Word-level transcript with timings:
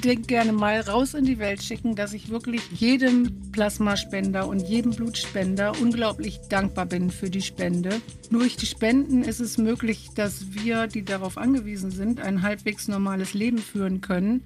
Unbedingt 0.00 0.28
gerne 0.28 0.52
mal 0.52 0.80
raus 0.80 1.12
in 1.12 1.26
die 1.26 1.38
Welt 1.38 1.62
schicken, 1.62 1.94
dass 1.94 2.14
ich 2.14 2.30
wirklich 2.30 2.62
jedem 2.70 3.52
Plasmaspender 3.52 4.48
und 4.48 4.60
jedem 4.60 4.92
Blutspender 4.92 5.72
unglaublich 5.78 6.40
dankbar 6.48 6.86
bin 6.86 7.10
für 7.10 7.28
die 7.28 7.42
Spende. 7.42 8.00
Durch 8.30 8.56
die 8.56 8.64
Spenden 8.64 9.22
ist 9.22 9.40
es 9.40 9.58
möglich, 9.58 10.08
dass 10.14 10.54
wir, 10.54 10.86
die 10.86 11.04
darauf 11.04 11.36
angewiesen 11.36 11.90
sind, 11.90 12.18
ein 12.18 12.40
halbwegs 12.40 12.88
normales 12.88 13.34
Leben 13.34 13.58
führen 13.58 14.00
können. 14.00 14.42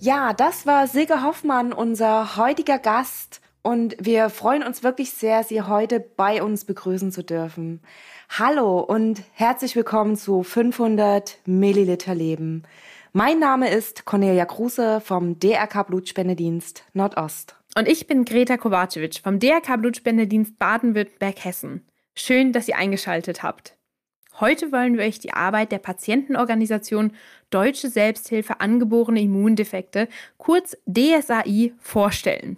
Ja, 0.00 0.34
das 0.34 0.66
war 0.66 0.86
Silke 0.86 1.22
Hoffmann, 1.22 1.72
unser 1.72 2.36
heutiger 2.36 2.78
Gast. 2.78 3.40
Und 3.62 3.96
wir 3.98 4.28
freuen 4.28 4.62
uns 4.62 4.82
wirklich 4.82 5.12
sehr, 5.12 5.44
Sie 5.44 5.62
heute 5.62 5.98
bei 5.98 6.42
uns 6.42 6.66
begrüßen 6.66 7.10
zu 7.10 7.24
dürfen. 7.24 7.80
Hallo 8.28 8.80
und 8.80 9.22
herzlich 9.32 9.76
willkommen 9.76 10.16
zu 10.16 10.42
500 10.42 11.38
Milliliter 11.46 12.14
Leben. 12.14 12.64
Mein 13.16 13.38
Name 13.38 13.70
ist 13.70 14.06
Cornelia 14.06 14.44
Kruse 14.44 15.00
vom 15.00 15.38
DRK 15.38 15.84
Blutspendedienst 15.84 16.82
Nordost. 16.94 17.54
Und 17.78 17.86
ich 17.86 18.08
bin 18.08 18.24
Greta 18.24 18.56
Kovacevic 18.56 19.20
vom 19.22 19.38
DRK 19.38 19.76
Blutspendedienst 19.76 20.58
Baden-Württemberg-Hessen. 20.58 21.86
Schön, 22.16 22.52
dass 22.52 22.66
ihr 22.66 22.76
eingeschaltet 22.76 23.44
habt. 23.44 23.76
Heute 24.40 24.72
wollen 24.72 24.98
wir 24.98 25.04
euch 25.04 25.20
die 25.20 25.32
Arbeit 25.32 25.70
der 25.70 25.78
Patientenorganisation 25.78 27.12
Deutsche 27.50 27.88
Selbsthilfe 27.88 28.58
angeborene 28.58 29.20
Immundefekte, 29.20 30.08
kurz 30.36 30.76
DSAI, 30.84 31.72
vorstellen. 31.78 32.56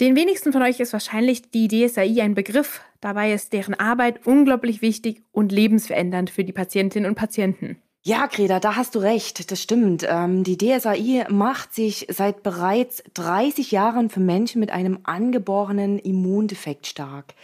Den 0.00 0.16
wenigsten 0.16 0.52
von 0.52 0.62
euch 0.62 0.80
ist 0.80 0.92
wahrscheinlich 0.92 1.48
die 1.52 1.68
DSAI 1.68 2.22
ein 2.22 2.34
Begriff, 2.34 2.80
dabei 3.00 3.32
ist 3.32 3.52
deren 3.52 3.74
Arbeit 3.74 4.26
unglaublich 4.26 4.82
wichtig 4.82 5.22
und 5.30 5.52
lebensverändernd 5.52 6.28
für 6.28 6.42
die 6.42 6.52
Patientinnen 6.52 7.08
und 7.08 7.14
Patienten. 7.14 7.80
Ja, 8.08 8.24
Greta, 8.24 8.58
da 8.58 8.74
hast 8.74 8.94
du 8.94 9.00
recht, 9.00 9.50
das 9.50 9.60
stimmt. 9.60 10.02
Ähm, 10.08 10.42
die 10.42 10.56
DSAI 10.56 11.26
macht 11.28 11.74
sich 11.74 12.06
seit 12.08 12.42
bereits 12.42 13.02
30 13.12 13.70
Jahren 13.70 14.08
für 14.08 14.20
Menschen 14.20 14.60
mit 14.60 14.70
einem 14.70 15.00
angeborenen 15.02 15.98
Immundefekt 15.98 16.86
stark. 16.86 17.34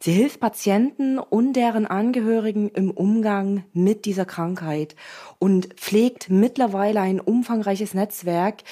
Sie 0.00 0.12
hilft 0.12 0.40
Patienten 0.40 1.18
und 1.18 1.52
deren 1.52 1.86
Angehörigen 1.86 2.70
im 2.70 2.90
Umgang 2.90 3.64
mit 3.74 4.06
dieser 4.06 4.24
Krankheit 4.24 4.96
und 5.38 5.74
pflegt 5.74 6.30
mittlerweile 6.30 7.02
ein 7.02 7.20
umfangreiches 7.20 7.92
Netzwerk 7.92 8.62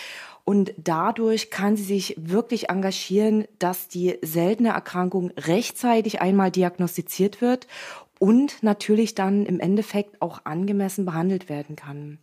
und 0.44 0.72
dadurch 0.78 1.50
kann 1.50 1.76
sie 1.76 1.82
sich 1.82 2.14
wirklich 2.16 2.70
engagieren, 2.70 3.46
dass 3.58 3.88
die 3.88 4.16
seltene 4.22 4.68
Erkrankung 4.68 5.32
rechtzeitig 5.36 6.22
einmal 6.22 6.52
diagnostiziert 6.52 7.40
wird 7.40 7.66
und 8.18 8.62
natürlich 8.62 9.14
dann 9.14 9.46
im 9.46 9.60
Endeffekt 9.60 10.20
auch 10.22 10.40
angemessen 10.44 11.04
behandelt 11.04 11.48
werden 11.48 11.76
kann. 11.76 12.18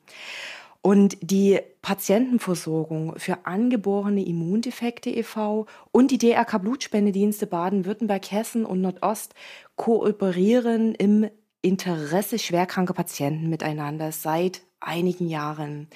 Und 0.82 1.18
die 1.22 1.62
Patientenversorgung 1.82 3.14
für 3.18 3.46
angeborene 3.46 4.26
Immundefekte 4.26 5.10
e.V. 5.10 5.66
und 5.92 6.12
die 6.12 6.18
DRK 6.18 6.58
Blutspendedienste 6.58 7.48
Baden-Württemberg, 7.48 8.30
Hessen 8.32 8.66
und 8.66 8.82
Nordost 8.82 9.34
kooperieren 9.78 10.94
im 10.94 11.30
Interesse 11.62 12.38
schwerkranker 12.38 12.94
Patienten 12.94 13.50
miteinander 13.50 14.12
seit 14.12 14.62
einigen 14.82 15.30
Jahren. 15.30 15.88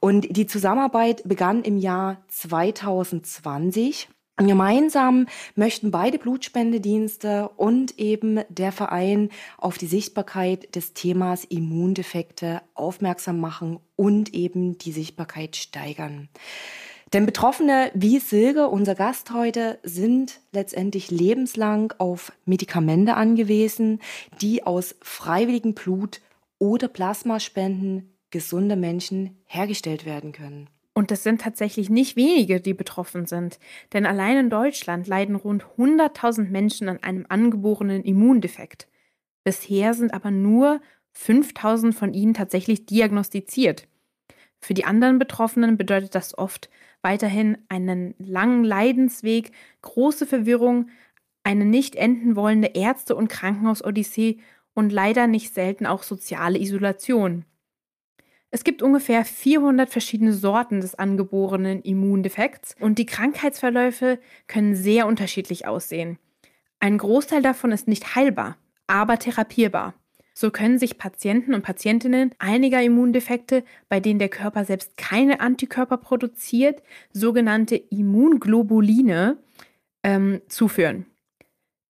Und 0.00 0.36
die 0.36 0.46
Zusammenarbeit 0.46 1.22
begann 1.24 1.62
im 1.62 1.78
Jahr 1.78 2.24
2020. 2.26 4.08
Gemeinsam 4.38 5.26
möchten 5.54 5.90
beide 5.90 6.18
Blutspendedienste 6.18 7.48
und 7.56 7.98
eben 7.98 8.40
der 8.50 8.70
Verein 8.70 9.30
auf 9.56 9.78
die 9.78 9.86
Sichtbarkeit 9.86 10.74
des 10.76 10.92
Themas 10.92 11.44
Immundefekte 11.44 12.60
aufmerksam 12.74 13.40
machen 13.40 13.80
und 13.96 14.34
eben 14.34 14.76
die 14.76 14.92
Sichtbarkeit 14.92 15.56
steigern. 15.56 16.28
Denn 17.14 17.24
Betroffene 17.24 17.90
wie 17.94 18.18
Silke, 18.18 18.68
unser 18.68 18.94
Gast 18.94 19.32
heute, 19.32 19.78
sind 19.82 20.40
letztendlich 20.52 21.10
lebenslang 21.10 21.94
auf 21.96 22.32
Medikamente 22.44 23.14
angewiesen, 23.14 24.00
die 24.42 24.64
aus 24.66 24.96
freiwilligem 25.00 25.72
Blut 25.72 26.20
oder 26.58 26.88
Plasmaspenden 26.88 28.12
gesunder 28.30 28.76
Menschen 28.76 29.38
hergestellt 29.46 30.04
werden 30.04 30.32
können. 30.32 30.68
Und 30.96 31.12
es 31.12 31.22
sind 31.22 31.42
tatsächlich 31.42 31.90
nicht 31.90 32.16
wenige, 32.16 32.58
die 32.58 32.72
betroffen 32.72 33.26
sind. 33.26 33.58
Denn 33.92 34.06
allein 34.06 34.38
in 34.38 34.48
Deutschland 34.48 35.06
leiden 35.06 35.36
rund 35.36 35.66
100.000 35.76 36.48
Menschen 36.48 36.88
an 36.88 37.02
einem 37.02 37.26
angeborenen 37.28 38.02
Immundefekt. 38.02 38.88
Bisher 39.44 39.92
sind 39.92 40.14
aber 40.14 40.30
nur 40.30 40.80
5.000 41.14 41.92
von 41.92 42.14
ihnen 42.14 42.32
tatsächlich 42.32 42.86
diagnostiziert. 42.86 43.86
Für 44.58 44.72
die 44.72 44.86
anderen 44.86 45.18
Betroffenen 45.18 45.76
bedeutet 45.76 46.14
das 46.14 46.36
oft 46.38 46.70
weiterhin 47.02 47.58
einen 47.68 48.14
langen 48.16 48.64
Leidensweg, 48.64 49.52
große 49.82 50.24
Verwirrung, 50.24 50.88
eine 51.44 51.66
nicht 51.66 51.94
enden 51.94 52.36
wollende 52.36 52.68
Ärzte- 52.68 53.16
und 53.16 53.28
Krankenhausodyssee 53.28 54.38
und 54.72 54.94
leider 54.94 55.26
nicht 55.26 55.52
selten 55.52 55.84
auch 55.84 56.02
soziale 56.02 56.58
Isolation. 56.58 57.44
Es 58.50 58.64
gibt 58.64 58.82
ungefähr 58.82 59.24
400 59.24 59.90
verschiedene 59.90 60.32
Sorten 60.32 60.80
des 60.80 60.94
angeborenen 60.94 61.82
Immundefekts 61.82 62.74
und 62.80 62.98
die 62.98 63.06
Krankheitsverläufe 63.06 64.18
können 64.46 64.74
sehr 64.74 65.06
unterschiedlich 65.06 65.66
aussehen. 65.66 66.18
Ein 66.78 66.98
Großteil 66.98 67.42
davon 67.42 67.72
ist 67.72 67.88
nicht 67.88 68.14
heilbar, 68.14 68.56
aber 68.86 69.18
therapierbar. 69.18 69.94
So 70.38 70.50
können 70.50 70.78
sich 70.78 70.98
Patienten 70.98 71.54
und 71.54 71.62
Patientinnen 71.62 72.34
einiger 72.38 72.82
Immundefekte, 72.82 73.64
bei 73.88 74.00
denen 74.00 74.18
der 74.18 74.28
Körper 74.28 74.66
selbst 74.66 74.98
keine 74.98 75.40
Antikörper 75.40 75.96
produziert, 75.96 76.82
sogenannte 77.10 77.76
Immunglobuline, 77.76 79.38
ähm, 80.02 80.42
zuführen. 80.48 81.06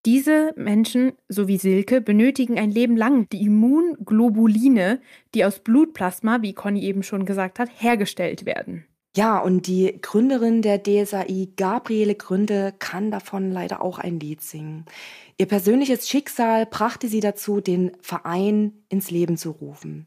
Diese 0.07 0.53
Menschen, 0.55 1.15
so 1.29 1.49
wie 1.49 1.59
Silke, 1.59 2.01
benötigen 2.01 2.61
ein 2.61 2.71
Leben 2.71 2.97
lang 2.97 3.29
die 3.31 3.43
Immunglobuline, 3.43 5.01
die 5.35 5.45
aus 5.45 5.59
Blutplasma, 5.59 6.43
wie 6.43 6.53
Conny 6.53 6.85
eben 6.85 7.03
schon 7.03 7.27
gesagt 7.27 7.59
hat, 7.59 7.69
hergestellt 7.77 8.47
werden. 8.47 8.87
Ja, 9.17 9.39
und 9.39 9.67
die 9.67 9.99
Gründerin 10.01 10.63
der 10.63 10.81
DSAI, 10.81 11.49
Gabriele 11.57 12.15
Gründe, 12.15 12.73
kann 12.79 13.11
davon 13.11 13.51
leider 13.51 13.83
auch 13.83 13.99
ein 13.99 14.21
Lied 14.21 14.43
singen. 14.43 14.85
Ihr 15.39 15.47
persönliches 15.47 16.09
Schicksal 16.09 16.67
brachte 16.67 17.09
sie 17.09 17.21
dazu, 17.21 17.61
den 17.61 17.91
Verein 18.01 18.75
ins 18.89 19.11
Leben 19.11 19.37
zu 19.37 19.51
rufen. 19.51 20.07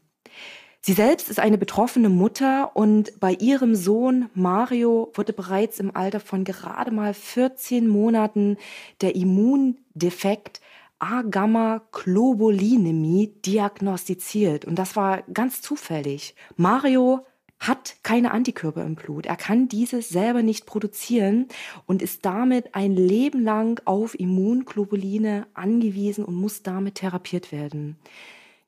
Sie 0.82 0.94
selbst 0.94 1.28
ist 1.28 1.38
eine 1.38 1.58
betroffene 1.58 2.08
Mutter 2.08 2.74
und 2.74 3.20
bei 3.20 3.34
ihrem 3.34 3.74
Sohn 3.74 4.30
Mario 4.32 5.12
wurde 5.14 5.34
bereits 5.34 5.78
im 5.78 5.94
Alter 5.94 6.20
von 6.20 6.42
gerade 6.42 6.90
mal 6.90 7.12
14 7.12 7.86
Monaten 7.86 8.56
der 9.02 9.14
Immundefekt 9.14 10.62
A-Gamma-Globulinämie 10.98 13.26
diagnostiziert. 13.44 14.64
Und 14.64 14.78
das 14.78 14.96
war 14.96 15.20
ganz 15.32 15.60
zufällig. 15.60 16.34
Mario 16.56 17.26
hat 17.58 17.96
keine 18.02 18.30
Antikörper 18.30 18.82
im 18.82 18.94
Blut. 18.94 19.26
Er 19.26 19.36
kann 19.36 19.68
diese 19.68 20.00
selber 20.00 20.42
nicht 20.42 20.64
produzieren 20.64 21.48
und 21.84 22.00
ist 22.00 22.24
damit 22.24 22.74
ein 22.74 22.96
Leben 22.96 23.44
lang 23.44 23.82
auf 23.84 24.18
Immunglobuline 24.18 25.46
angewiesen 25.52 26.24
und 26.24 26.36
muss 26.36 26.62
damit 26.62 26.94
therapiert 26.94 27.52
werden. 27.52 27.98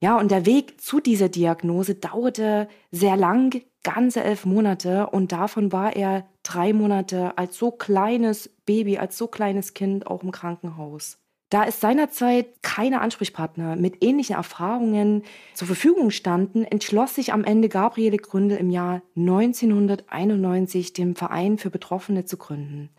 Ja, 0.02 0.18
und 0.18 0.32
der 0.32 0.46
Weg 0.46 0.80
zu 0.80 0.98
dieser 0.98 1.28
Diagnose 1.28 1.94
dauerte 1.94 2.66
sehr 2.90 3.16
lang, 3.16 3.62
ganze 3.84 4.24
elf 4.24 4.44
Monate. 4.44 5.06
Und 5.06 5.30
davon 5.30 5.70
war 5.70 5.94
er 5.94 6.26
drei 6.42 6.72
Monate 6.72 7.38
als 7.38 7.56
so 7.56 7.70
kleines 7.70 8.48
Baby, 8.66 8.98
als 8.98 9.16
so 9.16 9.28
kleines 9.28 9.74
Kind 9.74 10.08
auch 10.08 10.24
im 10.24 10.32
Krankenhaus. 10.32 11.18
Da 11.50 11.66
es 11.66 11.78
seinerzeit 11.78 12.46
keine 12.62 13.00
Ansprechpartner 13.00 13.76
mit 13.76 14.02
ähnlichen 14.02 14.34
Erfahrungen 14.34 15.22
zur 15.54 15.68
Verfügung 15.68 16.10
standen, 16.10 16.64
entschloss 16.64 17.14
sich 17.14 17.32
am 17.32 17.44
Ende 17.44 17.68
Gabriele 17.68 18.16
Gründel 18.16 18.58
im 18.58 18.70
Jahr 18.70 19.02
1991 19.14 20.94
den 20.94 21.14
Verein 21.14 21.58
für 21.58 21.70
Betroffene 21.70 22.24
zu 22.24 22.38
gründen. 22.38 22.90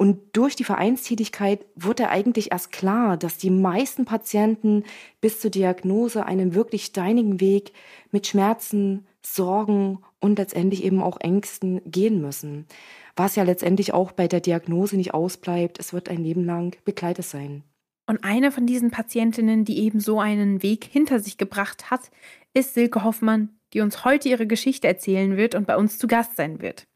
Und 0.00 0.20
durch 0.32 0.54
die 0.54 0.64
Vereinstätigkeit 0.64 1.66
wurde 1.74 2.08
eigentlich 2.08 2.52
erst 2.52 2.70
klar, 2.70 3.16
dass 3.16 3.36
die 3.36 3.50
meisten 3.50 4.04
Patienten 4.04 4.84
bis 5.20 5.40
zur 5.40 5.50
Diagnose 5.50 6.24
einen 6.24 6.54
wirklich 6.54 6.84
steinigen 6.84 7.40
Weg 7.40 7.72
mit 8.12 8.28
Schmerzen, 8.28 9.06
Sorgen 9.22 9.98
und 10.20 10.38
letztendlich 10.38 10.84
eben 10.84 11.02
auch 11.02 11.20
Ängsten 11.20 11.82
gehen 11.84 12.20
müssen. 12.20 12.66
Was 13.16 13.34
ja 13.34 13.42
letztendlich 13.42 13.92
auch 13.92 14.12
bei 14.12 14.28
der 14.28 14.40
Diagnose 14.40 14.96
nicht 14.96 15.14
ausbleibt, 15.14 15.80
es 15.80 15.92
wird 15.92 16.08
ein 16.08 16.22
Leben 16.22 16.44
lang 16.44 16.76
begleitet 16.84 17.24
sein. 17.24 17.64
Und 18.06 18.22
eine 18.22 18.52
von 18.52 18.66
diesen 18.66 18.92
Patientinnen, 18.92 19.64
die 19.64 19.80
eben 19.80 19.98
so 19.98 20.20
einen 20.20 20.62
Weg 20.62 20.84
hinter 20.84 21.18
sich 21.18 21.38
gebracht 21.38 21.90
hat, 21.90 22.10
ist 22.54 22.74
Silke 22.74 23.02
Hoffmann, 23.02 23.58
die 23.72 23.80
uns 23.80 24.04
heute 24.04 24.28
ihre 24.28 24.46
Geschichte 24.46 24.86
erzählen 24.86 25.36
wird 25.36 25.56
und 25.56 25.66
bei 25.66 25.76
uns 25.76 25.98
zu 25.98 26.06
Gast 26.06 26.36
sein 26.36 26.62
wird. 26.62 26.86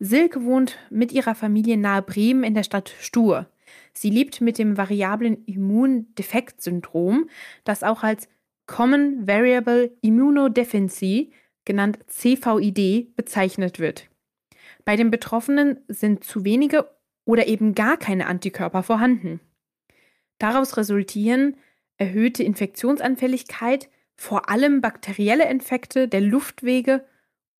Silke 0.00 0.44
wohnt 0.44 0.78
mit 0.90 1.12
ihrer 1.12 1.34
Familie 1.34 1.76
nahe 1.76 2.02
Bremen 2.02 2.44
in 2.44 2.54
der 2.54 2.62
Stadt 2.62 2.94
Stur. 3.00 3.50
Sie 3.92 4.10
lebt 4.10 4.40
mit 4.40 4.58
dem 4.58 4.76
variablen 4.76 5.44
Immundefekt-Syndrom, 5.44 7.28
das 7.64 7.82
auch 7.82 8.02
als 8.02 8.28
Common 8.66 9.26
Variable 9.26 9.96
Immunodeficiency, 10.02 11.32
genannt 11.64 11.98
CVID, 12.06 13.16
bezeichnet 13.16 13.78
wird. 13.78 14.08
Bei 14.84 14.96
den 14.96 15.10
Betroffenen 15.10 15.80
sind 15.88 16.24
zu 16.24 16.44
wenige 16.44 16.88
oder 17.24 17.46
eben 17.46 17.74
gar 17.74 17.96
keine 17.96 18.26
Antikörper 18.26 18.82
vorhanden. 18.82 19.40
Daraus 20.38 20.76
resultieren 20.76 21.56
erhöhte 21.96 22.44
Infektionsanfälligkeit, 22.44 23.90
vor 24.14 24.48
allem 24.48 24.80
bakterielle 24.80 25.48
Infekte 25.50 26.08
der 26.08 26.20
Luftwege 26.20 27.04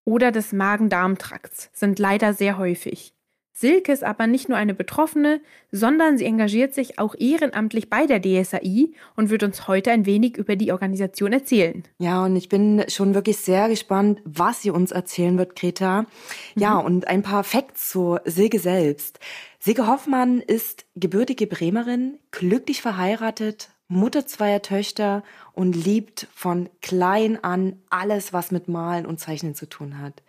oder 0.09 0.33
des 0.33 0.55
Magen-Darm-Trakts 0.55 1.69
sind 1.75 1.99
leider 1.99 2.33
sehr 2.33 2.57
häufig. 2.57 3.13
Silke 3.53 3.93
ist 3.93 4.05
aber 4.05 4.27
nicht 4.27 4.49
nur 4.49 4.57
eine 4.57 4.73
Betroffene, 4.73 5.43
sondern 5.71 6.17
sie 6.17 6.25
engagiert 6.25 6.73
sich 6.73 6.99
auch 6.99 7.15
ehrenamtlich 7.19 7.91
bei 7.91 8.07
der 8.07 8.23
DSAI 8.23 8.89
und 9.17 9.29
wird 9.29 9.43
uns 9.43 9.69
heute 9.69 9.91
ein 9.91 10.07
wenig 10.07 10.39
über 10.39 10.57
die 10.57 10.73
Organisation 10.73 11.35
erzählen. 11.35 11.83
Ja, 11.99 12.25
und 12.25 12.37
ich 12.37 12.49
bin 12.49 12.85
schon 12.89 13.15
wirklich 13.15 13.37
sehr 13.37 13.69
gespannt, 13.69 14.23
was 14.25 14.63
sie 14.63 14.71
uns 14.71 14.93
erzählen 14.93 15.37
wird, 15.37 15.57
Greta. 15.57 16.07
Ja, 16.55 16.79
mhm. 16.79 16.87
und 16.87 17.09
ein 17.09 17.23
paar 17.23 17.45
Facts 17.45 17.91
zu 17.91 18.19
Silke 18.25 18.61
selbst. 18.61 19.19
Silke 19.59 19.87
Hoffmann 19.89 20.41
ist 20.41 20.87
gebürtige 20.95 21.47
Bremerin, 21.47 22.19
glücklich 22.31 22.81
verheiratet, 22.81 23.71
Mutter 23.89 24.27
zweier 24.27 24.63
Töchter 24.63 25.23
und 25.55 25.75
liebt 25.75 26.29
von 26.35 26.69
klein 26.83 27.43
an 27.43 27.77
alles, 27.89 28.33
was 28.33 28.51
mit 28.51 28.69
Malen 28.69 29.07
und 29.07 29.19
Zeichnen 29.19 29.55
zu 29.55 29.67
tun 29.67 29.99
hat. 29.99 30.23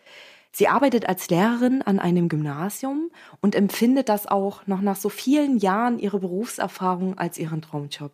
Sie 0.52 0.68
arbeitet 0.68 1.08
als 1.08 1.30
Lehrerin 1.30 1.82
an 1.82 2.00
einem 2.00 2.30
Gymnasium 2.30 3.12
und 3.42 3.56
empfindet 3.56 4.10
das 4.10 4.28
auch 4.28 4.66
noch 4.66 4.82
nach 4.82 4.96
so 4.96 5.10
vielen 5.10 5.58
Jahren 5.58 6.00
ihrer 6.00 6.20
Berufserfahrung 6.20 7.18
als 7.18 7.38
ihren 7.38 7.62
Traumjob. 7.62 8.12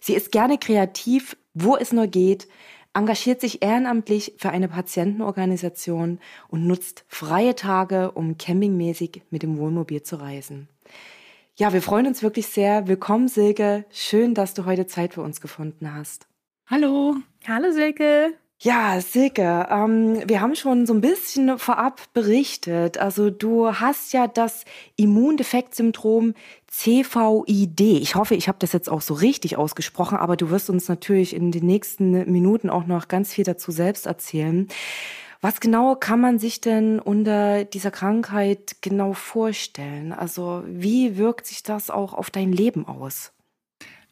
Sie 0.00 0.14
ist 0.14 0.32
gerne 0.32 0.58
kreativ, 0.58 1.36
wo 1.54 1.76
es 1.76 1.92
nur 1.92 2.06
geht, 2.06 2.48
engagiert 2.94 3.40
sich 3.40 3.62
ehrenamtlich 3.62 4.34
für 4.38 4.50
eine 4.50 4.68
Patientenorganisation 4.68 6.18
und 6.48 6.66
nutzt 6.66 7.04
freie 7.08 7.54
Tage, 7.54 8.10
um 8.12 8.36
campingmäßig 8.36 9.22
mit 9.30 9.42
dem 9.42 9.56
Wohnmobil 9.56 10.02
zu 10.02 10.16
reisen. 10.16 10.68
Ja, 11.58 11.74
wir 11.74 11.82
freuen 11.82 12.06
uns 12.06 12.22
wirklich 12.22 12.46
sehr. 12.46 12.88
Willkommen, 12.88 13.28
Silke. 13.28 13.84
Schön, 13.90 14.32
dass 14.32 14.54
du 14.54 14.64
heute 14.64 14.86
Zeit 14.86 15.12
für 15.12 15.20
uns 15.20 15.42
gefunden 15.42 15.94
hast. 15.94 16.26
Hallo. 16.66 17.16
Hallo, 17.46 17.70
Silke. 17.72 18.32
Ja, 18.58 19.00
Silke, 19.00 19.66
ähm, 19.70 20.22
wir 20.26 20.40
haben 20.40 20.54
schon 20.54 20.86
so 20.86 20.94
ein 20.94 21.02
bisschen 21.02 21.58
vorab 21.58 22.00
berichtet. 22.14 22.96
Also 22.96 23.28
du 23.28 23.74
hast 23.74 24.14
ja 24.14 24.28
das 24.28 24.64
Immundefektsyndrom 24.96 26.34
CVID. 26.68 27.80
Ich 27.80 28.14
hoffe, 28.14 28.34
ich 28.34 28.48
habe 28.48 28.58
das 28.60 28.72
jetzt 28.72 28.88
auch 28.88 29.02
so 29.02 29.12
richtig 29.12 29.58
ausgesprochen, 29.58 30.16
aber 30.16 30.36
du 30.36 30.48
wirst 30.48 30.70
uns 30.70 30.88
natürlich 30.88 31.34
in 31.34 31.50
den 31.50 31.66
nächsten 31.66 32.12
Minuten 32.32 32.70
auch 32.70 32.86
noch 32.86 33.08
ganz 33.08 33.34
viel 33.34 33.44
dazu 33.44 33.72
selbst 33.72 34.06
erzählen. 34.06 34.68
Was 35.42 35.60
genau 35.60 35.96
kann 35.96 36.20
man 36.20 36.38
sich 36.38 36.60
denn 36.60 36.98
unter 36.98 37.64
dieser 37.64 37.90
Krankheit 37.90 38.76
genau 38.80 39.12
vorstellen? 39.12 40.12
Also 40.12 40.62
wie 40.66 41.18
wirkt 41.18 41.46
sich 41.46 41.62
das 41.62 41.90
auch 41.90 42.14
auf 42.14 42.30
dein 42.30 42.52
Leben 42.52 42.86
aus? 42.86 43.32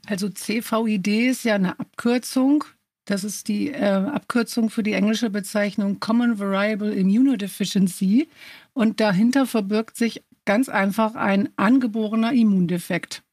Also 0.06 0.28
CVID 0.28 1.08
ist 1.08 1.44
ja 1.44 1.54
eine 1.54 1.78
Abkürzung 1.78 2.64
das 3.10 3.24
ist 3.24 3.48
die 3.48 3.72
äh, 3.72 3.86
Abkürzung 3.86 4.70
für 4.70 4.84
die 4.84 4.92
englische 4.92 5.30
Bezeichnung 5.30 5.98
Common 5.98 6.38
Variable 6.38 6.94
Immunodeficiency. 6.94 8.28
Und 8.72 9.00
dahinter 9.00 9.46
verbirgt 9.46 9.96
sich 9.96 10.22
ganz 10.44 10.68
einfach 10.68 11.16
ein 11.16 11.48
angeborener 11.56 12.32
Immundefekt. 12.32 13.24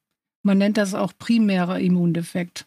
Man 0.42 0.58
nennt 0.58 0.78
das 0.78 0.94
auch 0.94 1.12
primärer 1.16 1.78
Immundefekt. 1.78 2.66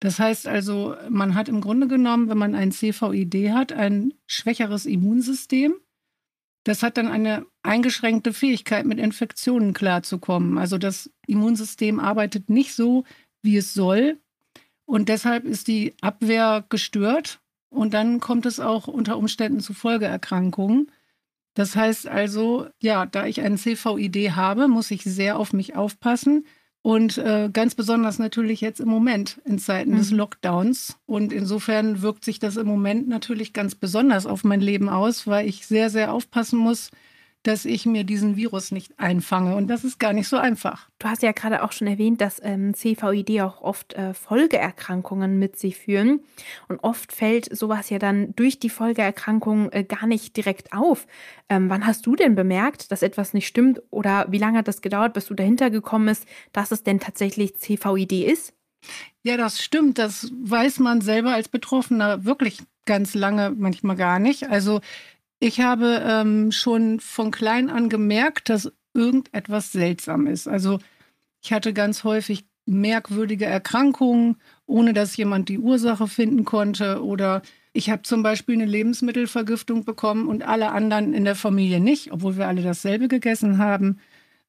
Das 0.00 0.18
heißt 0.18 0.46
also, 0.46 0.94
man 1.08 1.34
hat 1.34 1.48
im 1.48 1.60
Grunde 1.60 1.88
genommen, 1.88 2.28
wenn 2.28 2.38
man 2.38 2.54
ein 2.54 2.72
CVID 2.72 3.50
hat, 3.52 3.72
ein 3.72 4.14
schwächeres 4.26 4.86
Immunsystem. 4.86 5.74
Das 6.64 6.82
hat 6.82 6.96
dann 6.96 7.08
eine 7.08 7.46
eingeschränkte 7.62 8.32
Fähigkeit, 8.32 8.86
mit 8.86 8.98
Infektionen 8.98 9.72
klarzukommen. 9.72 10.58
Also 10.58 10.78
das 10.78 11.10
Immunsystem 11.26 11.98
arbeitet 11.98 12.48
nicht 12.48 12.74
so, 12.74 13.04
wie 13.42 13.56
es 13.56 13.74
soll. 13.74 14.18
Und 14.84 15.08
deshalb 15.08 15.44
ist 15.44 15.68
die 15.68 15.94
Abwehr 16.00 16.64
gestört 16.68 17.40
und 17.70 17.92
dann 17.94 18.20
kommt 18.20 18.46
es 18.46 18.60
auch 18.60 18.88
unter 18.88 19.18
Umständen 19.18 19.60
zu 19.60 19.74
Folgeerkrankungen. 19.74 20.90
Das 21.54 21.74
heißt 21.74 22.06
also, 22.06 22.68
ja, 22.80 23.04
da 23.04 23.26
ich 23.26 23.40
ein 23.40 23.58
CVID 23.58 24.32
habe, 24.36 24.68
muss 24.68 24.90
ich 24.90 25.02
sehr 25.02 25.38
auf 25.38 25.52
mich 25.52 25.74
aufpassen. 25.74 26.46
Und 26.82 27.18
äh, 27.18 27.50
ganz 27.52 27.74
besonders 27.74 28.18
natürlich 28.18 28.60
jetzt 28.60 28.80
im 28.80 28.88
Moment 28.88 29.40
in 29.44 29.58
Zeiten 29.58 29.92
mhm. 29.92 29.96
des 29.98 30.10
Lockdowns. 30.10 30.96
Und 31.06 31.32
insofern 31.32 32.02
wirkt 32.02 32.24
sich 32.24 32.38
das 32.38 32.56
im 32.56 32.66
Moment 32.66 33.08
natürlich 33.08 33.52
ganz 33.52 33.74
besonders 33.74 34.26
auf 34.26 34.44
mein 34.44 34.60
Leben 34.60 34.88
aus, 34.88 35.26
weil 35.26 35.48
ich 35.48 35.66
sehr, 35.66 35.90
sehr 35.90 36.12
aufpassen 36.12 36.58
muss, 36.58 36.90
dass 37.42 37.64
ich 37.64 37.86
mir 37.86 38.04
diesen 38.04 38.36
Virus 38.36 38.72
nicht 38.72 38.98
einfange. 38.98 39.54
Und 39.54 39.68
das 39.68 39.84
ist 39.84 39.98
gar 39.98 40.12
nicht 40.12 40.28
so 40.28 40.36
einfach. 40.36 40.88
Du 40.98 41.08
hast 41.08 41.22
ja 41.22 41.32
gerade 41.32 41.62
auch 41.62 41.72
schon 41.72 41.86
erwähnt, 41.86 42.20
dass 42.20 42.40
ähm, 42.42 42.74
CVID 42.74 43.40
auch 43.42 43.62
oft 43.62 43.94
äh, 43.94 44.12
Folgeerkrankungen 44.12 45.38
mit 45.38 45.56
sich 45.56 45.76
führen. 45.76 46.20
Und 46.68 46.80
oft 46.80 47.12
fällt 47.12 47.56
sowas 47.56 47.90
ja 47.90 47.98
dann 47.98 48.34
durch 48.34 48.58
die 48.58 48.70
Folgeerkrankung 48.70 49.70
äh, 49.70 49.84
gar 49.84 50.06
nicht 50.06 50.36
direkt 50.36 50.72
auf. 50.72 51.06
Ähm, 51.48 51.70
wann 51.70 51.86
hast 51.86 52.06
du 52.06 52.16
denn 52.16 52.34
bemerkt, 52.34 52.90
dass 52.90 53.02
etwas 53.02 53.34
nicht 53.34 53.46
stimmt? 53.46 53.80
Oder 53.90 54.26
wie 54.30 54.38
lange 54.38 54.58
hat 54.58 54.68
das 54.68 54.82
gedauert, 54.82 55.14
bis 55.14 55.26
du 55.26 55.34
dahinter 55.34 55.70
gekommen 55.70 56.06
bist, 56.06 56.26
dass 56.52 56.72
es 56.72 56.82
denn 56.82 57.00
tatsächlich 57.00 57.56
CVID 57.56 58.12
ist? 58.12 58.52
Ja, 59.22 59.36
das 59.36 59.62
stimmt. 59.62 59.98
Das 59.98 60.30
weiß 60.42 60.80
man 60.80 61.00
selber 61.00 61.32
als 61.32 61.48
Betroffener 61.48 62.24
wirklich 62.24 62.58
ganz 62.84 63.14
lange 63.14 63.54
manchmal 63.56 63.96
gar 63.96 64.18
nicht. 64.18 64.48
Also 64.50 64.80
ich 65.40 65.60
habe 65.60 66.02
ähm, 66.04 66.50
schon 66.52 67.00
von 67.00 67.30
klein 67.30 67.70
an 67.70 67.88
gemerkt, 67.88 68.48
dass 68.48 68.72
irgendetwas 68.94 69.72
seltsam 69.72 70.26
ist. 70.26 70.48
Also 70.48 70.78
ich 71.42 71.52
hatte 71.52 71.72
ganz 71.72 72.04
häufig 72.04 72.44
merkwürdige 72.66 73.46
Erkrankungen, 73.46 74.36
ohne 74.66 74.92
dass 74.92 75.16
jemand 75.16 75.48
die 75.48 75.58
Ursache 75.58 76.08
finden 76.08 76.44
konnte. 76.44 77.02
Oder 77.02 77.42
ich 77.72 77.88
habe 77.90 78.02
zum 78.02 78.22
Beispiel 78.22 78.56
eine 78.56 78.66
Lebensmittelvergiftung 78.66 79.84
bekommen 79.84 80.28
und 80.28 80.42
alle 80.42 80.72
anderen 80.72 81.14
in 81.14 81.24
der 81.24 81.36
Familie 81.36 81.80
nicht, 81.80 82.12
obwohl 82.12 82.36
wir 82.36 82.48
alle 82.48 82.62
dasselbe 82.62 83.08
gegessen 83.08 83.58
haben. 83.58 84.00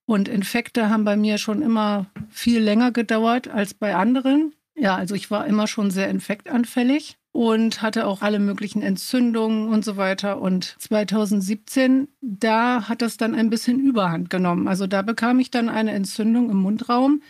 Und 0.05 0.27
Infekte 0.27 0.89
haben 0.89 1.05
bei 1.05 1.15
mir 1.15 1.38
schon 1.38 1.62
immer 1.62 2.08
viel 2.29 2.60
länger 2.60 2.91
gedauert 2.91 3.48
als 3.48 3.75
bei 3.75 3.96
anderen. 3.96 4.53
Ja, 4.75 4.96
also 4.96 5.13
ich 5.13 5.29
war 5.29 5.46
immer 5.46 5.67
schon 5.67 5.91
sehr 5.91 6.10
infektanfällig 6.10 7.18
und 7.31 7.81
hatte 7.81 8.07
auch 8.07 8.21
alle 8.21 8.39
möglichen 8.39 8.81
Entzündungen 8.81 9.69
und 9.69 9.86
so 9.86 9.98
weiter. 9.98 10.41
Und 10.41 10.75
2017, 10.79 12.07
da 12.21 12.89
hat 12.89 13.01
das 13.01 13.17
dann 13.17 13.36
ein 13.36 13.50
bisschen 13.50 13.79
Überhand 13.79 14.29
genommen. 14.29 14.67
Also 14.67 14.88
da 14.88 15.01
bekam 15.01 15.39
ich 15.39 15.51
dann 15.51 15.69
eine 15.69 15.91
Entzündung 15.91 16.50
im 16.50 16.57
Mundraum 16.57 17.21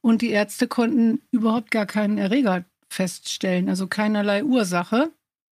und 0.00 0.22
die 0.22 0.30
Ärzte 0.30 0.68
konnten 0.68 1.20
überhaupt 1.32 1.70
gar 1.70 1.86
keinen 1.86 2.18
Erreger 2.18 2.64
feststellen, 2.88 3.68
also 3.68 3.86
keinerlei 3.86 4.44
Ursache. 4.44 5.10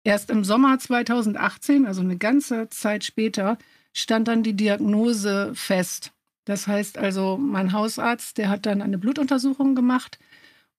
Erst 0.03 0.29
im 0.29 0.43
Sommer 0.43 0.79
2018, 0.79 1.85
also 1.85 2.01
eine 2.01 2.17
ganze 2.17 2.69
Zeit 2.69 3.03
später, 3.03 3.57
stand 3.93 4.27
dann 4.27 4.43
die 4.43 4.55
Diagnose 4.55 5.51
fest. 5.53 6.13
Das 6.45 6.67
heißt 6.67 6.97
also, 6.97 7.37
mein 7.37 7.73
Hausarzt, 7.73 8.37
der 8.37 8.49
hat 8.49 8.65
dann 8.65 8.81
eine 8.81 8.97
Blutuntersuchung 8.97 9.75
gemacht 9.75 10.19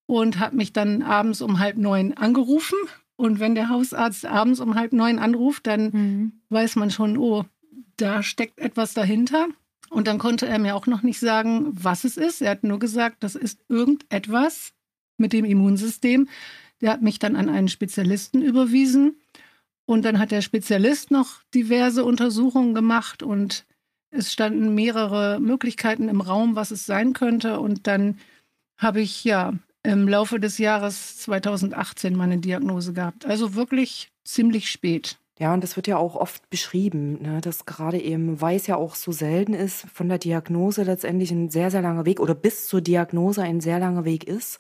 und 0.07 0.39
hat 0.39 0.55
mich 0.55 0.73
dann 0.73 1.03
abends 1.03 1.43
um 1.43 1.61
halb 1.61 1.77
neun 1.77 2.15
angerufen 2.15 2.77
und 3.21 3.39
wenn 3.39 3.55
der 3.55 3.69
Hausarzt 3.69 4.25
abends 4.25 4.61
um 4.61 4.77
halb 4.77 4.95
neun 4.95 5.19
anruft, 5.19 5.67
dann 5.67 5.91
mhm. 5.91 6.33
weiß 6.49 6.77
man 6.77 6.91
schon, 6.91 7.19
oh, 7.19 7.45
da 7.97 8.23
steckt 8.23 8.59
etwas 8.59 8.95
dahinter. 8.95 9.49
Und 9.91 10.07
dann 10.07 10.19
konnte 10.19 10.47
er 10.47 10.59
mir 10.59 10.75
auch 10.75 10.87
noch 10.87 11.03
nicht 11.03 11.21
sagen, 11.21 11.69
was 11.73 12.05
es 12.05 12.17
ist. 12.17 12.41
Er 12.41 12.53
hat 12.53 12.65
nur 12.65 12.79
gesagt, 12.79 13.19
das 13.21 13.35
ist 13.35 13.61
irgendetwas 13.69 14.73
mit 15.19 15.35
dem 15.35 15.45
Immunsystem. 15.45 16.29
Der 16.81 16.93
hat 16.93 17.03
mich 17.03 17.19
dann 17.19 17.37
an 17.37 17.51
einen 17.51 17.69
Spezialisten 17.69 18.41
überwiesen. 18.41 19.21
Und 19.85 20.07
dann 20.07 20.19
hat 20.19 20.31
der 20.31 20.41
Spezialist 20.41 21.11
noch 21.11 21.43
diverse 21.53 22.05
Untersuchungen 22.07 22.73
gemacht 22.73 23.23
und 23.23 23.67
es 24.11 24.33
standen 24.33 24.75
mehrere 24.75 25.41
Möglichkeiten 25.41 26.09
im 26.09 26.23
Raum, 26.23 26.57
was 26.57 26.71
es 26.71 26.87
sein 26.87 27.13
könnte. 27.13 27.61
Und 27.61 27.87
dann 27.87 28.19
habe 28.79 29.03
ich 29.03 29.25
ja 29.25 29.53
im 29.83 30.09
Laufe 30.09 30.41
des 30.41 30.59
Jahres 30.59 31.19
2018 31.19 32.15
meine 32.17 32.39
Diagnose 32.39 32.93
gehabt. 32.93 33.27
Also 33.27 33.55
wirklich 33.55 34.11
ziemlich 34.25 34.71
spät. 34.71 35.19
Ja, 35.39 35.55
und 35.55 35.65
das 35.65 35.77
wird 35.77 35.87
ja 35.87 35.97
auch 35.97 36.17
oft 36.17 36.51
beschrieben, 36.51 37.23
ne, 37.23 37.41
dass 37.41 37.65
gerade 37.65 37.99
eben, 37.99 38.43
weil 38.43 38.57
es 38.57 38.67
ja 38.67 38.77
auch 38.77 38.95
so 38.95 39.11
selten 39.11 39.55
ist, 39.55 39.87
von 39.93 40.07
der 40.07 40.19
Diagnose 40.19 40.83
letztendlich 40.83 41.31
ein 41.31 41.49
sehr, 41.49 41.71
sehr 41.71 41.81
langer 41.81 42.05
Weg 42.05 42.21
oder 42.21 42.35
bis 42.35 42.69
zur 42.69 42.83
Diagnose 42.83 43.43
ein 43.43 43.63
sehr 43.63 43.79
langer 43.79 44.05
Weg 44.05 44.25
ist. 44.25 44.59